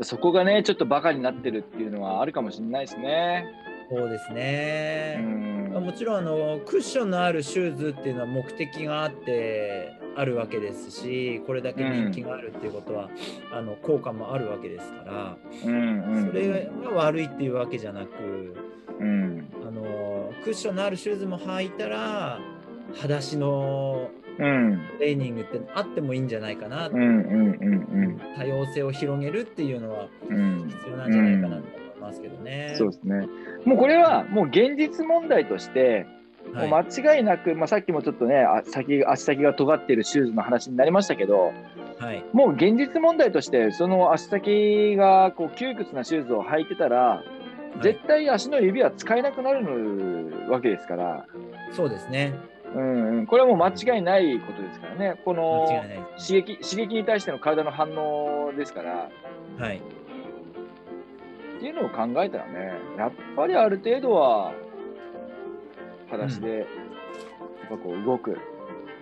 [0.03, 3.47] そこがね、ちょっとバカになってるっていうのはあるかもしれないですね。
[3.91, 5.17] そうですうね。
[5.21, 13.11] んまあもちろんあのクッションのあるシューズっていうのは目的があってあるわけですしこれだけ人気があるっていうことは、
[13.53, 18.57] あの効果もあるわけですからうんうんそれが悪いっていうわけじゃなく
[19.01, 19.47] うん。
[19.67, 22.41] あのクッションのあるシューズも履いたら
[22.95, 24.81] 裸足のうん。
[24.99, 30.37] トレーニングってあってもいいんじゃないかな、うんうんうん多様性を広げるっていうのはうん。
[30.37, 32.75] うん必要なんじゃないかなと思いますけどね。
[32.77, 33.27] そうですね。
[33.65, 36.07] もうこれはもう現実問題として、はい
[36.53, 41.53] もう間違いなく、まあ、さっきもちょっとね、あ先足先が尖っているシューズの話になりましたけど、
[41.99, 47.23] はいもう現実問題として、その足先がこう窮屈なシューズを履いてたら、
[47.83, 51.27] 絶対足の指は使えなくなるわけですから、
[51.73, 52.35] そうですね。
[52.75, 55.67] うんうん、これはもう間違いないことですからね、こ間の。
[56.19, 59.11] 刺激刺激に対しての体の反応ですから。
[59.59, 59.77] はい。
[59.77, 64.53] っていうのを考えたらね、やっぱりある程度は、
[66.17, 66.67] 裸足で、やっ
[67.69, 68.39] ぱこう動く。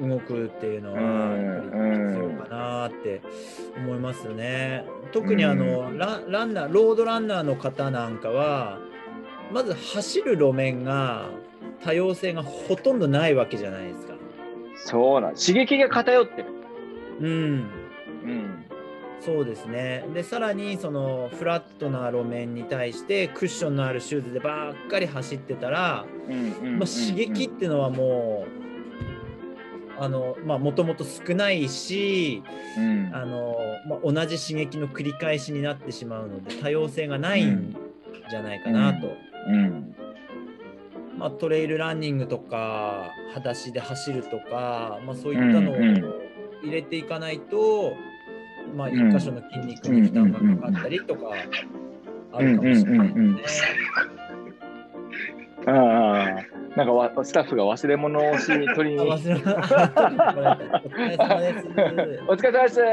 [0.00, 3.20] 動くっていうのはうんやっぱり必要かなって
[3.76, 4.84] 思いますよね。
[5.12, 8.78] 特にあの、ランランナーロードランナーの方なんかは
[9.52, 11.28] まず走る路面が
[11.84, 14.14] 多様性がほとんどないわけじゃないですか。
[14.76, 16.46] そうなん刺激が偏ってる。
[17.20, 17.70] うん、
[18.24, 18.61] うん。
[19.24, 20.04] そうですね。
[20.12, 28.46] でさらにそのフラットな路面に対してクッションのあるシューズでばっかり走ってたら、うんうんまあ、刺激っていうのはも
[29.98, 32.42] うあのまあもともと少ないし
[32.76, 33.10] うん。
[33.14, 33.56] あの、
[33.86, 37.76] まあ、同じ刺激の繰り返しになってしまうので多様性がないん
[38.30, 39.08] じゃないかなと、
[39.48, 39.94] うん。
[41.18, 46.12] まあ、トレイルランニングとか裸足で走るとか、まあ、そういったのをうんうん。
[46.62, 47.92] 入れていかないと、
[48.74, 51.30] まあ、うん一箇所の筋肉に負担がかかったりとか
[52.32, 53.68] あるかもしれないですね。
[55.66, 56.26] ああ、
[56.76, 59.02] なんかわスタッフが忘れ物をしに取りに。
[59.08, 59.34] お疲れ
[61.16, 61.66] 様です。
[62.28, 62.80] お疲れ様です。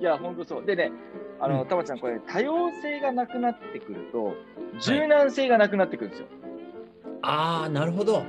[0.00, 0.64] いや、本当そう。
[0.64, 0.92] でね、
[1.40, 4.34] あの、うんたまちゃん、これ、多様性がなくなってくると、
[4.80, 6.26] 柔軟性がなくなってくるんですよ。
[7.22, 8.22] ああ、なるほど。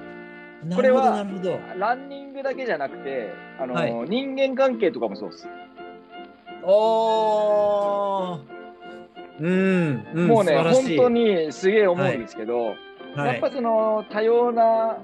[0.64, 1.60] なこれはなるほど。
[1.78, 3.94] ランニングだけじゃなくて、あの、はい。
[4.08, 5.48] 人間関係とかもそうです。
[6.64, 8.56] おー。
[9.40, 12.76] うん、うん、もうね、本当にすげえ思うんですけど、
[13.16, 13.34] はい。
[13.34, 14.98] やっぱその多様な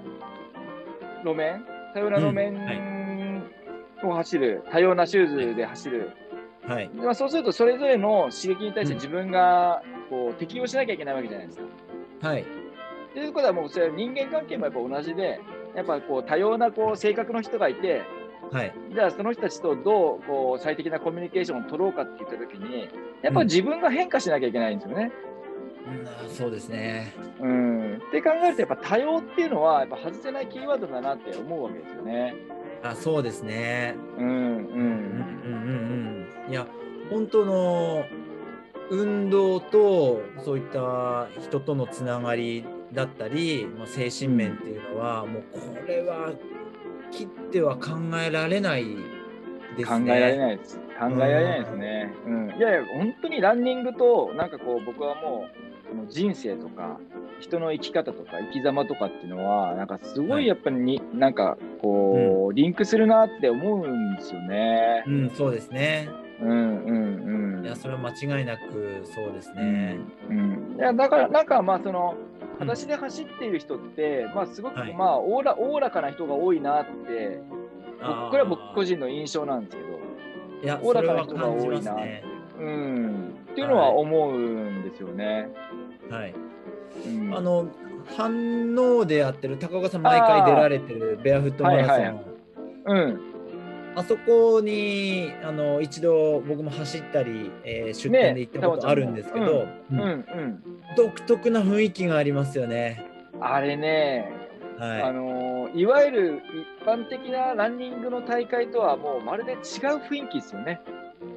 [1.23, 3.43] 路面、多様な路うんは面
[4.03, 6.11] を走る、多様なシューズで走る、
[6.65, 8.99] はい、まあ、そうするとそれぞれの刺激に対してうん。
[8.99, 12.27] 自分がこう適応しなきゃいけないわけじゃないですか。
[12.29, 12.45] はい、
[13.13, 15.41] ということはもうそれは人間関係もやっぱ同じで、
[15.75, 18.03] やっぱこう多様なこう性格の人がいて、
[18.51, 22.89] はい、じゃあその人たちとどうこう最適なコミュニケーションを取ろうかって言ったときに、
[23.21, 25.11] やっぱ自分が変化しなきゃいけないんですよね。
[26.25, 27.13] うんそうですね。
[27.39, 27.93] うん。
[27.93, 32.35] ん、って考えるとやっぱ多様っていうのはやっぱ外せないキーワードだなって思うわけですよね。
[32.83, 33.95] あそうですね。
[34.17, 36.51] うんうんうんうんうんうん。
[36.51, 36.67] いや
[37.09, 38.05] 本当の
[38.89, 46.31] 運動とそういった人とのつながりだったり、まあ、精神面っていうのは、もうこれは
[47.11, 47.91] 切っては考
[48.25, 48.85] えられない
[49.77, 50.17] です考ね。
[50.17, 50.79] えられないです。
[50.99, 52.13] 考えられないですね。
[52.25, 56.99] うん、いやいや、本当にランニングと、なんかこう、僕はもう、その人生とか、
[57.39, 65.03] 人の生き方とか、生き様とかっていうのは、なんかすごはいいやっぱりに、なんかこう、リンクするなって思うんですよね。
[65.07, 66.07] うん、そうですね。
[66.41, 67.65] うんうんうん。
[67.65, 69.97] いや、それは間違いなくそうですね。
[70.29, 72.15] うん、いやだからなんかまあその
[72.61, 74.93] 裸足で走っている人って、まあすごくはい。
[74.93, 77.41] まあおおらおおらかな人が多いなって、
[77.99, 79.89] これは僕個人の印象なんですけど、
[80.63, 82.23] いや、おおらかな人が多いなますね。
[82.59, 85.49] うん、っていうのは思うんですよね。
[86.09, 86.33] はい。
[87.07, 87.67] うん、あの
[88.15, 92.09] 反応でやってる高岡さん毎回出られてるベアフットマラソン、はいはい。
[92.09, 93.21] あうん、
[94.07, 100.63] そこにあの一度僕も走ったり、えー出店で行ったことあるんですけど、うん、うんうん、
[100.95, 103.05] 独特な雰囲気がありますよね。
[103.39, 104.31] あれね、
[104.77, 106.41] はい、あのーいわゆる
[106.81, 109.59] 一般的なランニングの大会とはもうまるで違う
[109.99, 110.81] 雰囲気ですよね。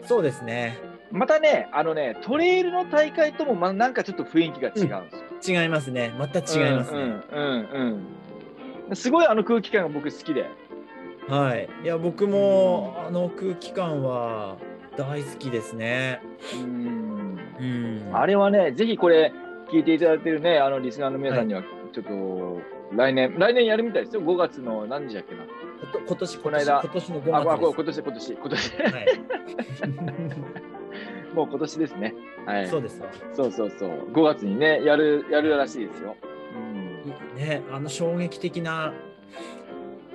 [0.03, 0.79] そうですね。
[1.13, 5.61] またね、あのね、トレイルの大会ともまなんかちょっと雰囲気が違うんですよ。
[5.63, 6.13] 違いますね。
[6.19, 6.99] また違いますね。
[6.99, 8.07] うんうんうん
[8.89, 8.97] うん。
[8.97, 10.47] すごいあの空気感が僕好きで。
[11.29, 11.69] はい。
[11.83, 14.57] いや僕もあの空気感は
[14.97, 16.21] 大好きですね。
[16.55, 17.39] うん。
[17.59, 18.11] うん。
[18.13, 19.33] あれはね、ぜひこれ
[19.73, 22.61] 聞いていただいてるね、あのリスナーの皆さんにはちょっと
[22.97, 24.23] 来年、来年やるみたいですよ。
[24.23, 25.43] 5月の何日だっけな。
[25.45, 25.49] こ
[25.93, 28.77] と今年この間今年の5あ、あ今年、今年、今年。
[28.77, 29.07] はい。
[31.35, 32.15] もう今年ですね。
[32.47, 32.69] はい。
[32.69, 33.07] そうですよ。
[33.33, 34.13] そうそうそう。
[34.13, 36.17] 5月にね、やる、やるらしいですよ。
[37.37, 38.93] ね、あの衝撃的な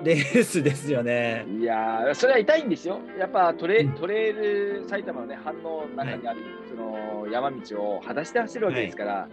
[0.04, 1.46] レースですよね。
[1.60, 3.00] いやー、それは痛いんですよ。
[3.18, 9.28] やっぱトレ,、うんトレイル埼玉のね、反応の中にある、その山道を裸足で走るわけですから、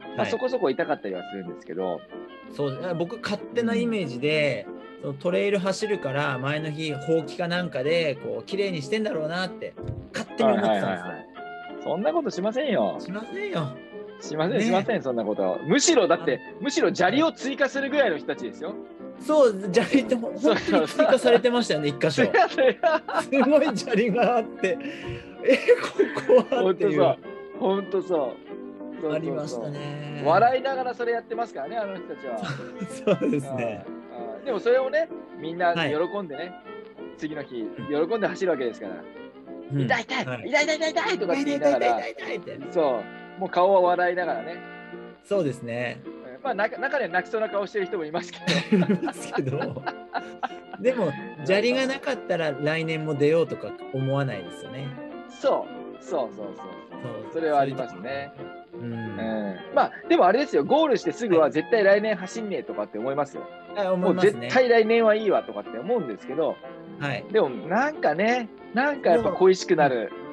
[0.00, 2.00] まあ、はいそこそこ痛かったりはするんですけど、
[2.52, 4.66] そう僕勝手なイメージで、
[5.02, 9.74] そのトレイル走るから前の日ほうきかなんかでこう綺麗にしてんだろうなって
[10.12, 11.92] 勝手に思ってたんですよ。
[11.92, 12.96] そんなことしませんよ。
[12.98, 13.76] しませんよ。
[14.20, 15.60] しません、ねしません、そんなこと。
[15.64, 18.74] むしろだって、むしろ砂利を追加するぐらいの人たちですよ。
[19.20, 22.24] そう砂利って本当に追加されてましたよね一箇所。
[23.22, 24.78] すごい砂利があって
[25.44, 25.56] え
[26.36, 27.16] ここはっていう。。
[27.58, 28.08] 本当そう。
[28.10, 28.38] そうそう
[29.00, 30.22] そうありましたね。
[30.24, 32.38] 笑いながらそれやってますからね、あの人たちは。
[33.18, 33.84] そうですね。
[34.44, 36.52] でもそれをね、みんなはい喜んでね、
[37.16, 42.00] 次の日、喜んで走るわけですから、うん痛い痛い、はい痛い痛い痛い痛いとか言いながら。
[42.70, 43.02] そ
[43.36, 44.56] う、もう顔は笑いながらね、
[45.24, 46.00] そうですね。
[46.52, 49.82] うんまあ中中では泣きそうな顔してる人もいますけど、
[50.80, 51.12] でも
[51.44, 54.88] 砂利がなかったら来年も出ようとか思わないですよね。
[55.28, 55.66] そ
[56.00, 58.32] う、そうそうそうそうそれはありますね。
[58.74, 63.42] ううんん、まあでもあれですよ、ゴールしてすぐは絶対来年走んねえとかって思いますよ。
[63.76, 64.48] あ思も絶いうますね。
[64.50, 66.56] 対来年はいいわとかって思うんですけど、
[67.00, 67.24] はい。
[67.32, 70.12] でもなんかね、なんかやっぱ恋しくなる。
[70.24, 70.27] う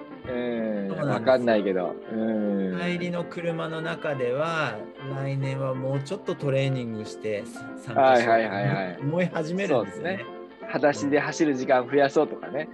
[1.06, 1.96] わかんないけど。
[2.12, 2.80] うん。
[2.80, 4.76] 帰りの車の中では
[5.16, 7.44] 来年はもうちょっとトレーニングして
[7.78, 10.26] 参加しようはいはいはいはいと思い始めるんですよね。
[10.68, 12.68] 裸足で走る時間増やそうとかね。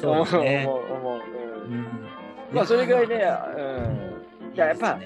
[0.00, 0.64] そうですね。
[0.66, 1.20] 思う思う。
[1.68, 1.86] うんうん
[2.52, 4.52] まあそれぐらいね、うん。
[4.52, 5.00] いいややっぱ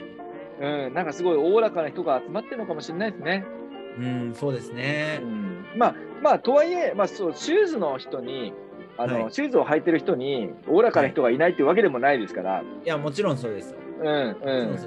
[0.61, 3.45] うん、なんかすごいおおらかな人が集まってるのかもしれないですね。
[3.99, 5.19] うん、そうですうね。
[5.19, 8.53] ん、まあまあとはいえ、まあそうシューズの人に。
[9.01, 9.33] あの、はい。
[9.33, 13.79] シューズを履いてる人におおらかな人がいないっていうわけでもないですから、いや、もちろんそうですよ。
[14.01, 14.79] うんうん、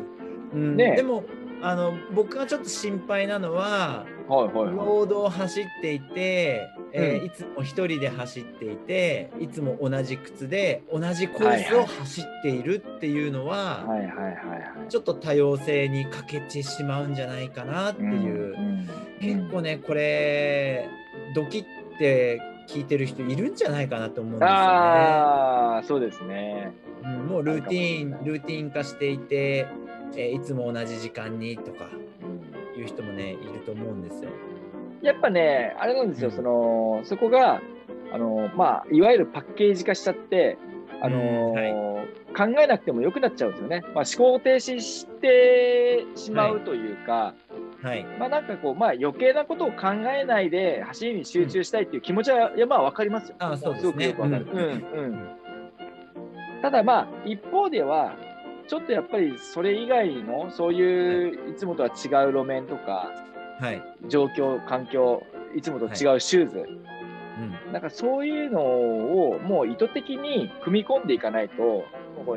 [0.53, 1.23] うんねでも
[1.61, 4.75] あの僕がちょっと心配なのは、はいはいはい。
[4.75, 7.25] ロードを走っていて、えーうん。
[7.25, 14.31] いつも一人で走っていていつも同じ靴で同じコースを走っているっていうのは、はいはいはいは
[14.85, 14.89] い。
[14.89, 18.89] ちょっと多様性に欠けてしまうんじゃないかなっていう、ん。
[19.21, 20.89] 結構ねこれ
[21.33, 21.65] ドキっ
[21.97, 24.53] て聞いてる人いるんじゃないかなと思うんですよね。
[24.55, 26.71] ああ、そうですね。
[27.03, 29.67] うんもうルーティンルーティン化していて、
[30.15, 31.89] えーいつも同じ時間にとか
[32.21, 34.29] うんいう人もねいると思うんですよ。
[35.01, 37.61] やっぱね、あれなんですよ、うんそのそこが
[38.13, 40.57] あの、まあ、いわゆるパッケージ化しちゃって、
[41.01, 41.83] あのうん
[42.33, 43.81] 考えなくてもよくなっちゃうんですよね。
[43.93, 47.53] まあ、思考停止してしまうというか、はい、
[48.17, 53.35] まあなんかこう、まあ、余計なことを考えないで走りに集中したいっていう気持ちは、まあ分かりますよ。
[53.39, 54.47] あそうですねごくよくわかる。
[54.51, 55.29] うん
[56.61, 58.15] ただまあ一方では
[58.69, 63.11] ちょっとやっぱりそれ以外のそういういつもとは違う路面とか
[63.59, 63.81] はい。
[64.07, 65.21] 状況環境
[65.55, 67.73] いつもと違うシューズ、うん。
[67.73, 71.85] なんかそういうのをもう意図的に組み込んでいかないと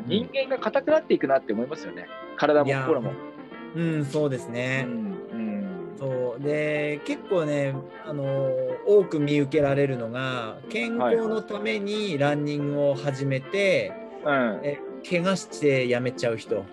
[0.05, 3.13] 人間が硬くなっていくなって思いますよね体も心も。
[3.75, 4.83] うん、そうですうね。
[4.83, 5.17] んうん
[5.97, 6.43] そう。
[6.43, 7.75] で結構ね
[8.05, 8.49] あの
[8.85, 13.93] 多く見受けられるのが健康のためにランニングを始めて、
[14.25, 14.79] うん、え
[15.09, 16.65] 怪我してやめちゃう人。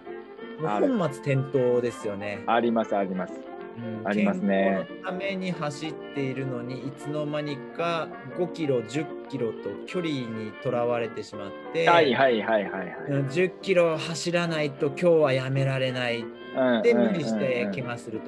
[0.60, 2.42] 本末転倒ですよね。
[2.46, 3.32] ありますあります。
[3.76, 4.06] うん。
[4.06, 4.86] ありますね。
[4.88, 8.08] 健康のために走っているのにいつの間にか
[8.38, 12.96] 5キロ10キロと距離にとらわれてしまって、はいはいはいはいはい。
[13.08, 16.24] うん10キロ走らないと今日はやめられない。
[16.56, 18.20] うんで無理してうんうん怪我する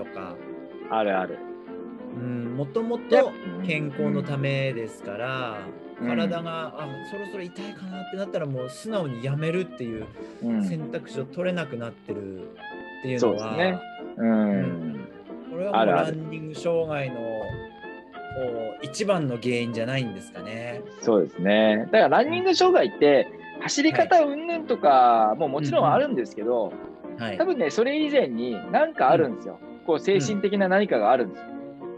[0.91, 1.39] あるある。
[2.57, 3.32] もともいやと
[3.66, 10.07] 健康のためですから、うん体があそろそろ痛いかなってなったらもう素直にやめるっていう
[10.43, 13.80] うん選択肢を取れなくなってるっていうのは、ね。
[14.18, 15.09] うん。
[15.51, 17.16] これはもうランニング障害の
[18.82, 20.82] 一番の原因じゃないんですかね。
[21.01, 21.89] そうですね。
[21.91, 23.28] だからランニング障害って
[23.62, 26.74] 走り方云々とかももちろんあるんですけど、
[27.18, 27.47] はい多。
[27.47, 29.59] 分ねそれ以前に何かあるんですよ。
[29.62, 29.64] こ
[29.95, 31.47] う精神的な何かがあるんですよ。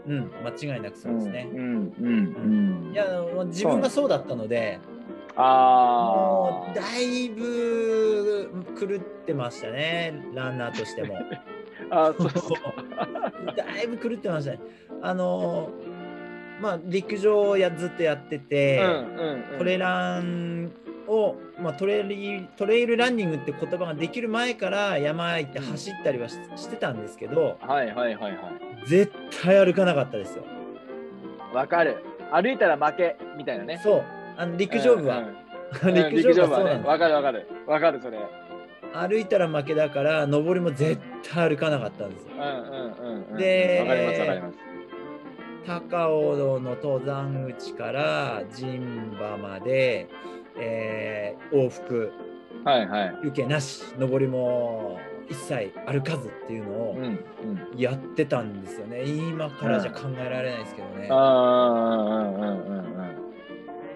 [0.07, 1.47] うん、間違いなくそうですね。
[1.53, 2.91] うんうんうん。
[2.93, 4.79] いやもう自分がそうだったので、
[5.35, 11.15] もあうだいぶ狂ってましたね、ランナーとしても。
[11.91, 12.13] あ。
[12.17, 12.51] そうそう。
[13.55, 14.59] だいぶ狂ってましたね。
[15.01, 15.69] あの
[16.59, 19.57] まあ陸上をやずっとやってて、うんうんうん。
[19.59, 20.71] トレラン
[21.09, 28.51] を、まあ、トレリトレイルランニングって言葉ができる前から山行って走ったりはししてたんですけどはいはいはいは
[28.85, 28.87] い。
[28.87, 30.43] 絶対歩かなかったですよ。
[31.53, 32.03] わかる。
[32.31, 33.81] 歩いたら負けみたいなね。
[33.83, 34.03] そう
[34.37, 35.39] あの陸上部は、うんうんうん
[36.15, 36.87] 陸上部はそうなんね。
[36.87, 37.47] わかるわかる。
[37.67, 38.17] わかるそれ。
[38.93, 40.99] 歩いたら負けだから上りも絶
[41.31, 42.31] 対歩かなかったんですよ。
[42.35, 43.37] うんうんうんうん。
[43.37, 44.57] でわかりますわかります。
[45.67, 50.07] 高尾の登山口から陣馬まで、
[50.59, 52.11] えー往復
[52.63, 53.15] はいはい。
[53.23, 54.99] 休憩なし上りも
[55.29, 57.79] 一切歩かずっていうのをうんうん。
[57.79, 61.07] やってたんですよね今からじゃ考えられないですけどね。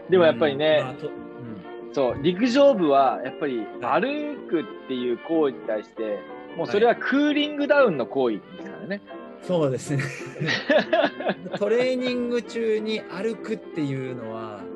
[0.10, 1.14] でもやっぱりね、うんまあとうん
[1.94, 6.18] そう陸上部はやっぱりは歩くっていう行為に対して、
[6.58, 9.02] もうそれはクーリングダウンの行為ですからね。
[9.44, 10.02] そうですね
[11.60, 14.73] トレーニング中に歩くっていうのはうん。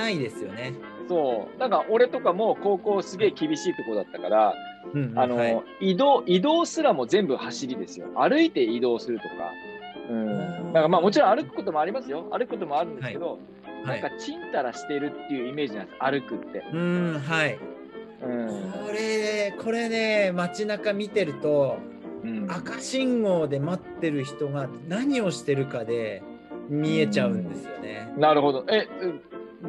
[0.00, 0.74] ないですよね。
[1.08, 1.58] そう。
[1.58, 4.54] なんか俺とかも高校すげえ厳しいところだったから、
[4.94, 8.08] うんあの、はい移動移動すらも全部走りですよ。
[8.16, 9.34] 歩いて移動するとか。
[10.10, 10.72] うん。
[10.72, 12.26] だからまあもちろん歩くこともありますよ。
[12.30, 13.38] 歩くこともあるんですけど、はい
[13.86, 15.98] なんかちんたらしてるっていうイメージなんです。
[16.00, 16.62] 歩くって。
[16.72, 17.58] うんはい
[18.22, 18.48] うん。
[18.86, 21.78] これこれね街中見てると
[22.22, 26.22] うん赤信号で待ってる人が何をしてるかで
[26.68, 28.12] 見えちゃうんですよね。
[28.18, 28.64] なるほど。
[28.68, 29.20] え、うん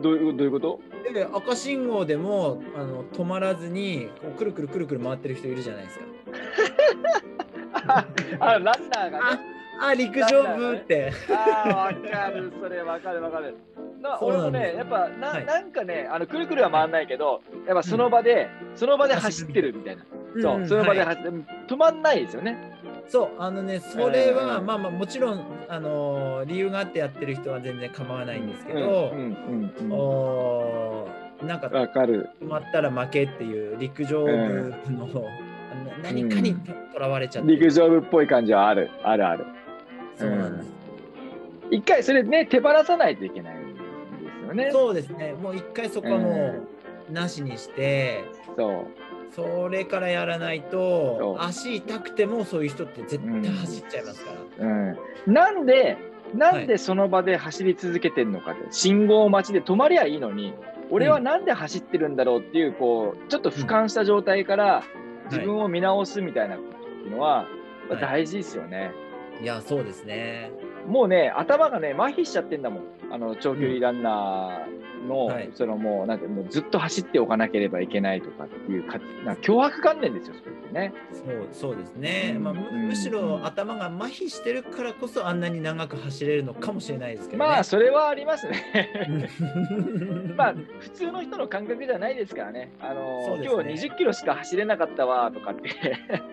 [0.02, 0.80] どういうどういうこと？
[1.14, 6.06] で赤信号でもあの止まらずにこうくるくるくるくる回ってる人いるじゃないですか。
[7.88, 8.06] あ
[8.39, 9.42] あランナーがあね。
[9.82, 11.12] あ陸上部って。
[11.32, 12.54] ああ、わかる。
[12.62, 13.56] それわかるわかる。
[14.00, 20.06] な俺もね、やっぱな,、はいなんかね、あのくるくるは回らないけど、やっぱその場で、その場で走ってるみたいな。
[20.39, 22.58] そう、んその場ではい走って、止まんないですよね。
[23.12, 32.30] そうあのねそれは、うんまあまあもちろんあの理由があってやってる人は全然構わないんですけど、うんうんうんおーなんかわかる。
[32.39, 34.32] 止まったら負けっていう陸上部
[34.91, 38.91] の、な何かにととらわれちゃってる陸上部っぽい感じはある。
[39.03, 39.45] あるある。
[40.16, 40.70] そうなんです、
[41.72, 44.70] 一回それね、手放さないといけないんですよね。
[44.72, 46.53] そうですねもう一回そこはも
[47.09, 48.24] うなしにして、
[48.55, 49.11] そう。
[49.32, 54.98] それからやらないと足痛くてもそういう人って絶対走っちゃいますから、うん、
[55.34, 55.98] なんで、
[56.36, 60.54] なんでその場で走り続けてるのかって、信号待ちで止まりゃいいのに、
[60.90, 64.84] 俺はなんで走ってるんだろうっていう、こう、ちょっと俯瞰した状態から
[65.30, 67.46] 自分を見直すみたいなことっていうのは、
[67.90, 68.02] はい。
[68.02, 68.92] 大事ですよね。
[69.42, 70.52] いやそうですね。
[70.88, 72.84] もうね、頭がね、麻痺しちゃってんだもん。
[73.12, 80.93] あの長距離ランナーの、はいそのもう、なんてもうずっと走っておかなければいけないとかっていうか、な脅迫観念ですよ、それってね。
[81.12, 87.49] そうそうですね、まあ、むうんむしろ頭が麻痺してるからこそあんなに長く走れるのかもしれないですけどね。
[87.49, 88.89] まあ、それはありますね。
[89.10, 92.72] う んまあ、普通の人の感覚じゃないですからね。
[92.80, 95.70] あのね今日20キロしか走れなかったわとかって、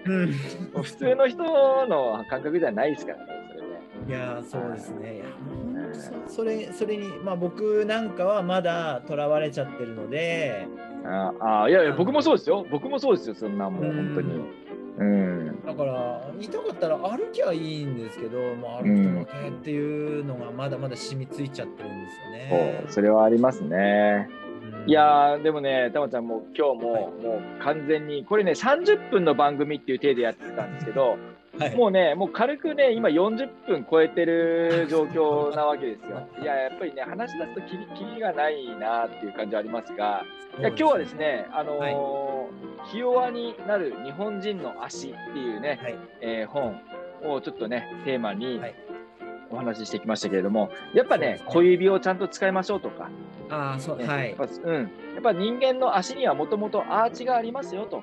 [0.74, 1.42] 普通の人
[1.86, 3.38] の感覚じゃないですからね。
[4.09, 5.22] いやそうですね。
[6.26, 10.66] そそれそれにまあ僕なんかはまだとらわれちゃってるので、
[11.04, 12.66] ああいやいや僕もそうですよ。
[12.70, 14.40] 僕もそうですよそんなもう本当に。
[14.98, 15.62] うん。
[15.64, 22.80] だから言いたかったら歩きはいいんですけどもう歩くと負けっていうのがまだまだ染みついちゃってるんですよね。
[22.84, 24.28] そうそれはありますね。
[24.86, 31.18] いやでもね、たまちゃんも今日も、はい、もう完全に、これね、30分の番組っていう体でやってたんですけど、
[31.59, 36.26] はい、もうね、もう軽くね、今40分超えてる状況なわけですよ。
[36.40, 40.24] いや、やっぱりね、話し出すときりきりがないなっていう感じはありますが、
[40.59, 46.80] いや今日はですね、あのーはい、ひ弱になる日本人の足っていうね、はい、えー、本
[47.24, 48.61] をちょっとね、テーマに、
[49.50, 51.42] お話ししてきましたけれども、やっぱね、ね。
[51.46, 53.09] 小指をちゃんと使いましょうとか、
[53.48, 54.88] あそう、ね、はい、やっぱ,、うん、や
[55.18, 58.02] っぱ人間の足にはもともとアーチがありますよと、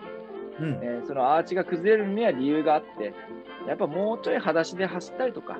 [0.59, 3.13] うんえー、そのアーチが崩れるには理由があって、
[3.67, 5.57] やっぱもうちょい裸足で走ったりとか、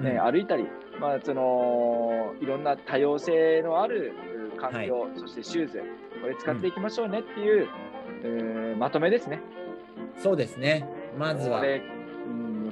[0.00, 0.66] ね、うん、歩いたり、
[1.00, 4.12] まあ、そのいろんな多様性のある
[4.58, 5.82] 環境、はい、そしてシューズ、
[6.22, 7.68] これ使っていきましょうねっていう、
[8.24, 9.40] うん、まとめですね。
[10.16, 11.60] そうですね、まずは。
[11.60, 11.92] うん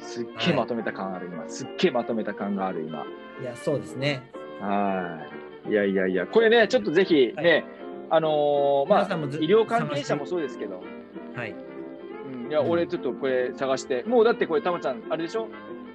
[0.01, 1.49] すっげえまとめた感ある、はい、今。
[1.49, 3.05] すっげえまとめた感がある、今。
[3.41, 4.23] いや、そうですね。
[4.61, 5.21] は
[5.67, 5.71] い。
[5.71, 7.65] いやいやいや、これね、ちょっとぜひね、はい、
[8.11, 10.83] あのー、まあ、医療関係者もそうですけど、
[11.35, 11.55] はい。
[12.45, 15.49] うん、いや、俺ちょっとこれ探して、もうだってこれ、たまちゃん、あれでしょ、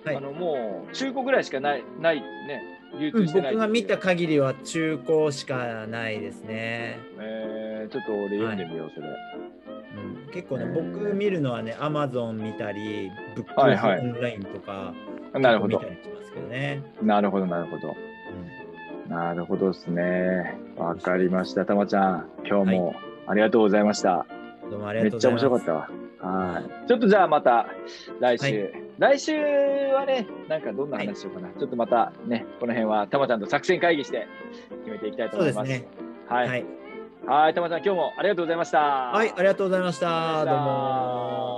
[0.04, 7.00] はい、あのもう中古ぐらいしかない、ないね、流通してない、僕が見た限りは中古しかないですね。
[7.20, 9.08] えー、ちょっと俺読んでみよう、はい、それ。
[10.28, 15.80] うん、結構ね、僕見るのはね、アマゾン見たり、ブックオンラインとか、はいはい、なるほど
[16.50, 16.82] ね。
[17.02, 17.96] なるほど、なるほど。
[19.08, 20.58] なるほどですね。
[20.78, 21.66] わかりました。
[21.66, 22.96] たまちゃん、今日も
[23.28, 24.18] ありがとうございました。
[24.18, 24.35] はい、
[24.70, 25.50] どうもありがとうございました。
[25.50, 25.90] めっちゃ面白かったわ。
[26.54, 26.88] はい。
[26.88, 27.68] ちょっとじゃあまた
[28.20, 29.34] 来週、はい、来週
[29.94, 31.48] はね、なんかどんな話しようかな。
[31.48, 34.28] はい、ちょっとまたね、この辺はたまちゃんと作戦会議して
[34.86, 35.72] 決めていきたいと思います。
[35.72, 35.88] すね、
[36.28, 36.66] はい。
[37.28, 38.80] はい、たまちゃん、今日もありがとうございました。
[38.80, 40.46] はい、ありがとうございました。
[40.46, 41.55] どうも。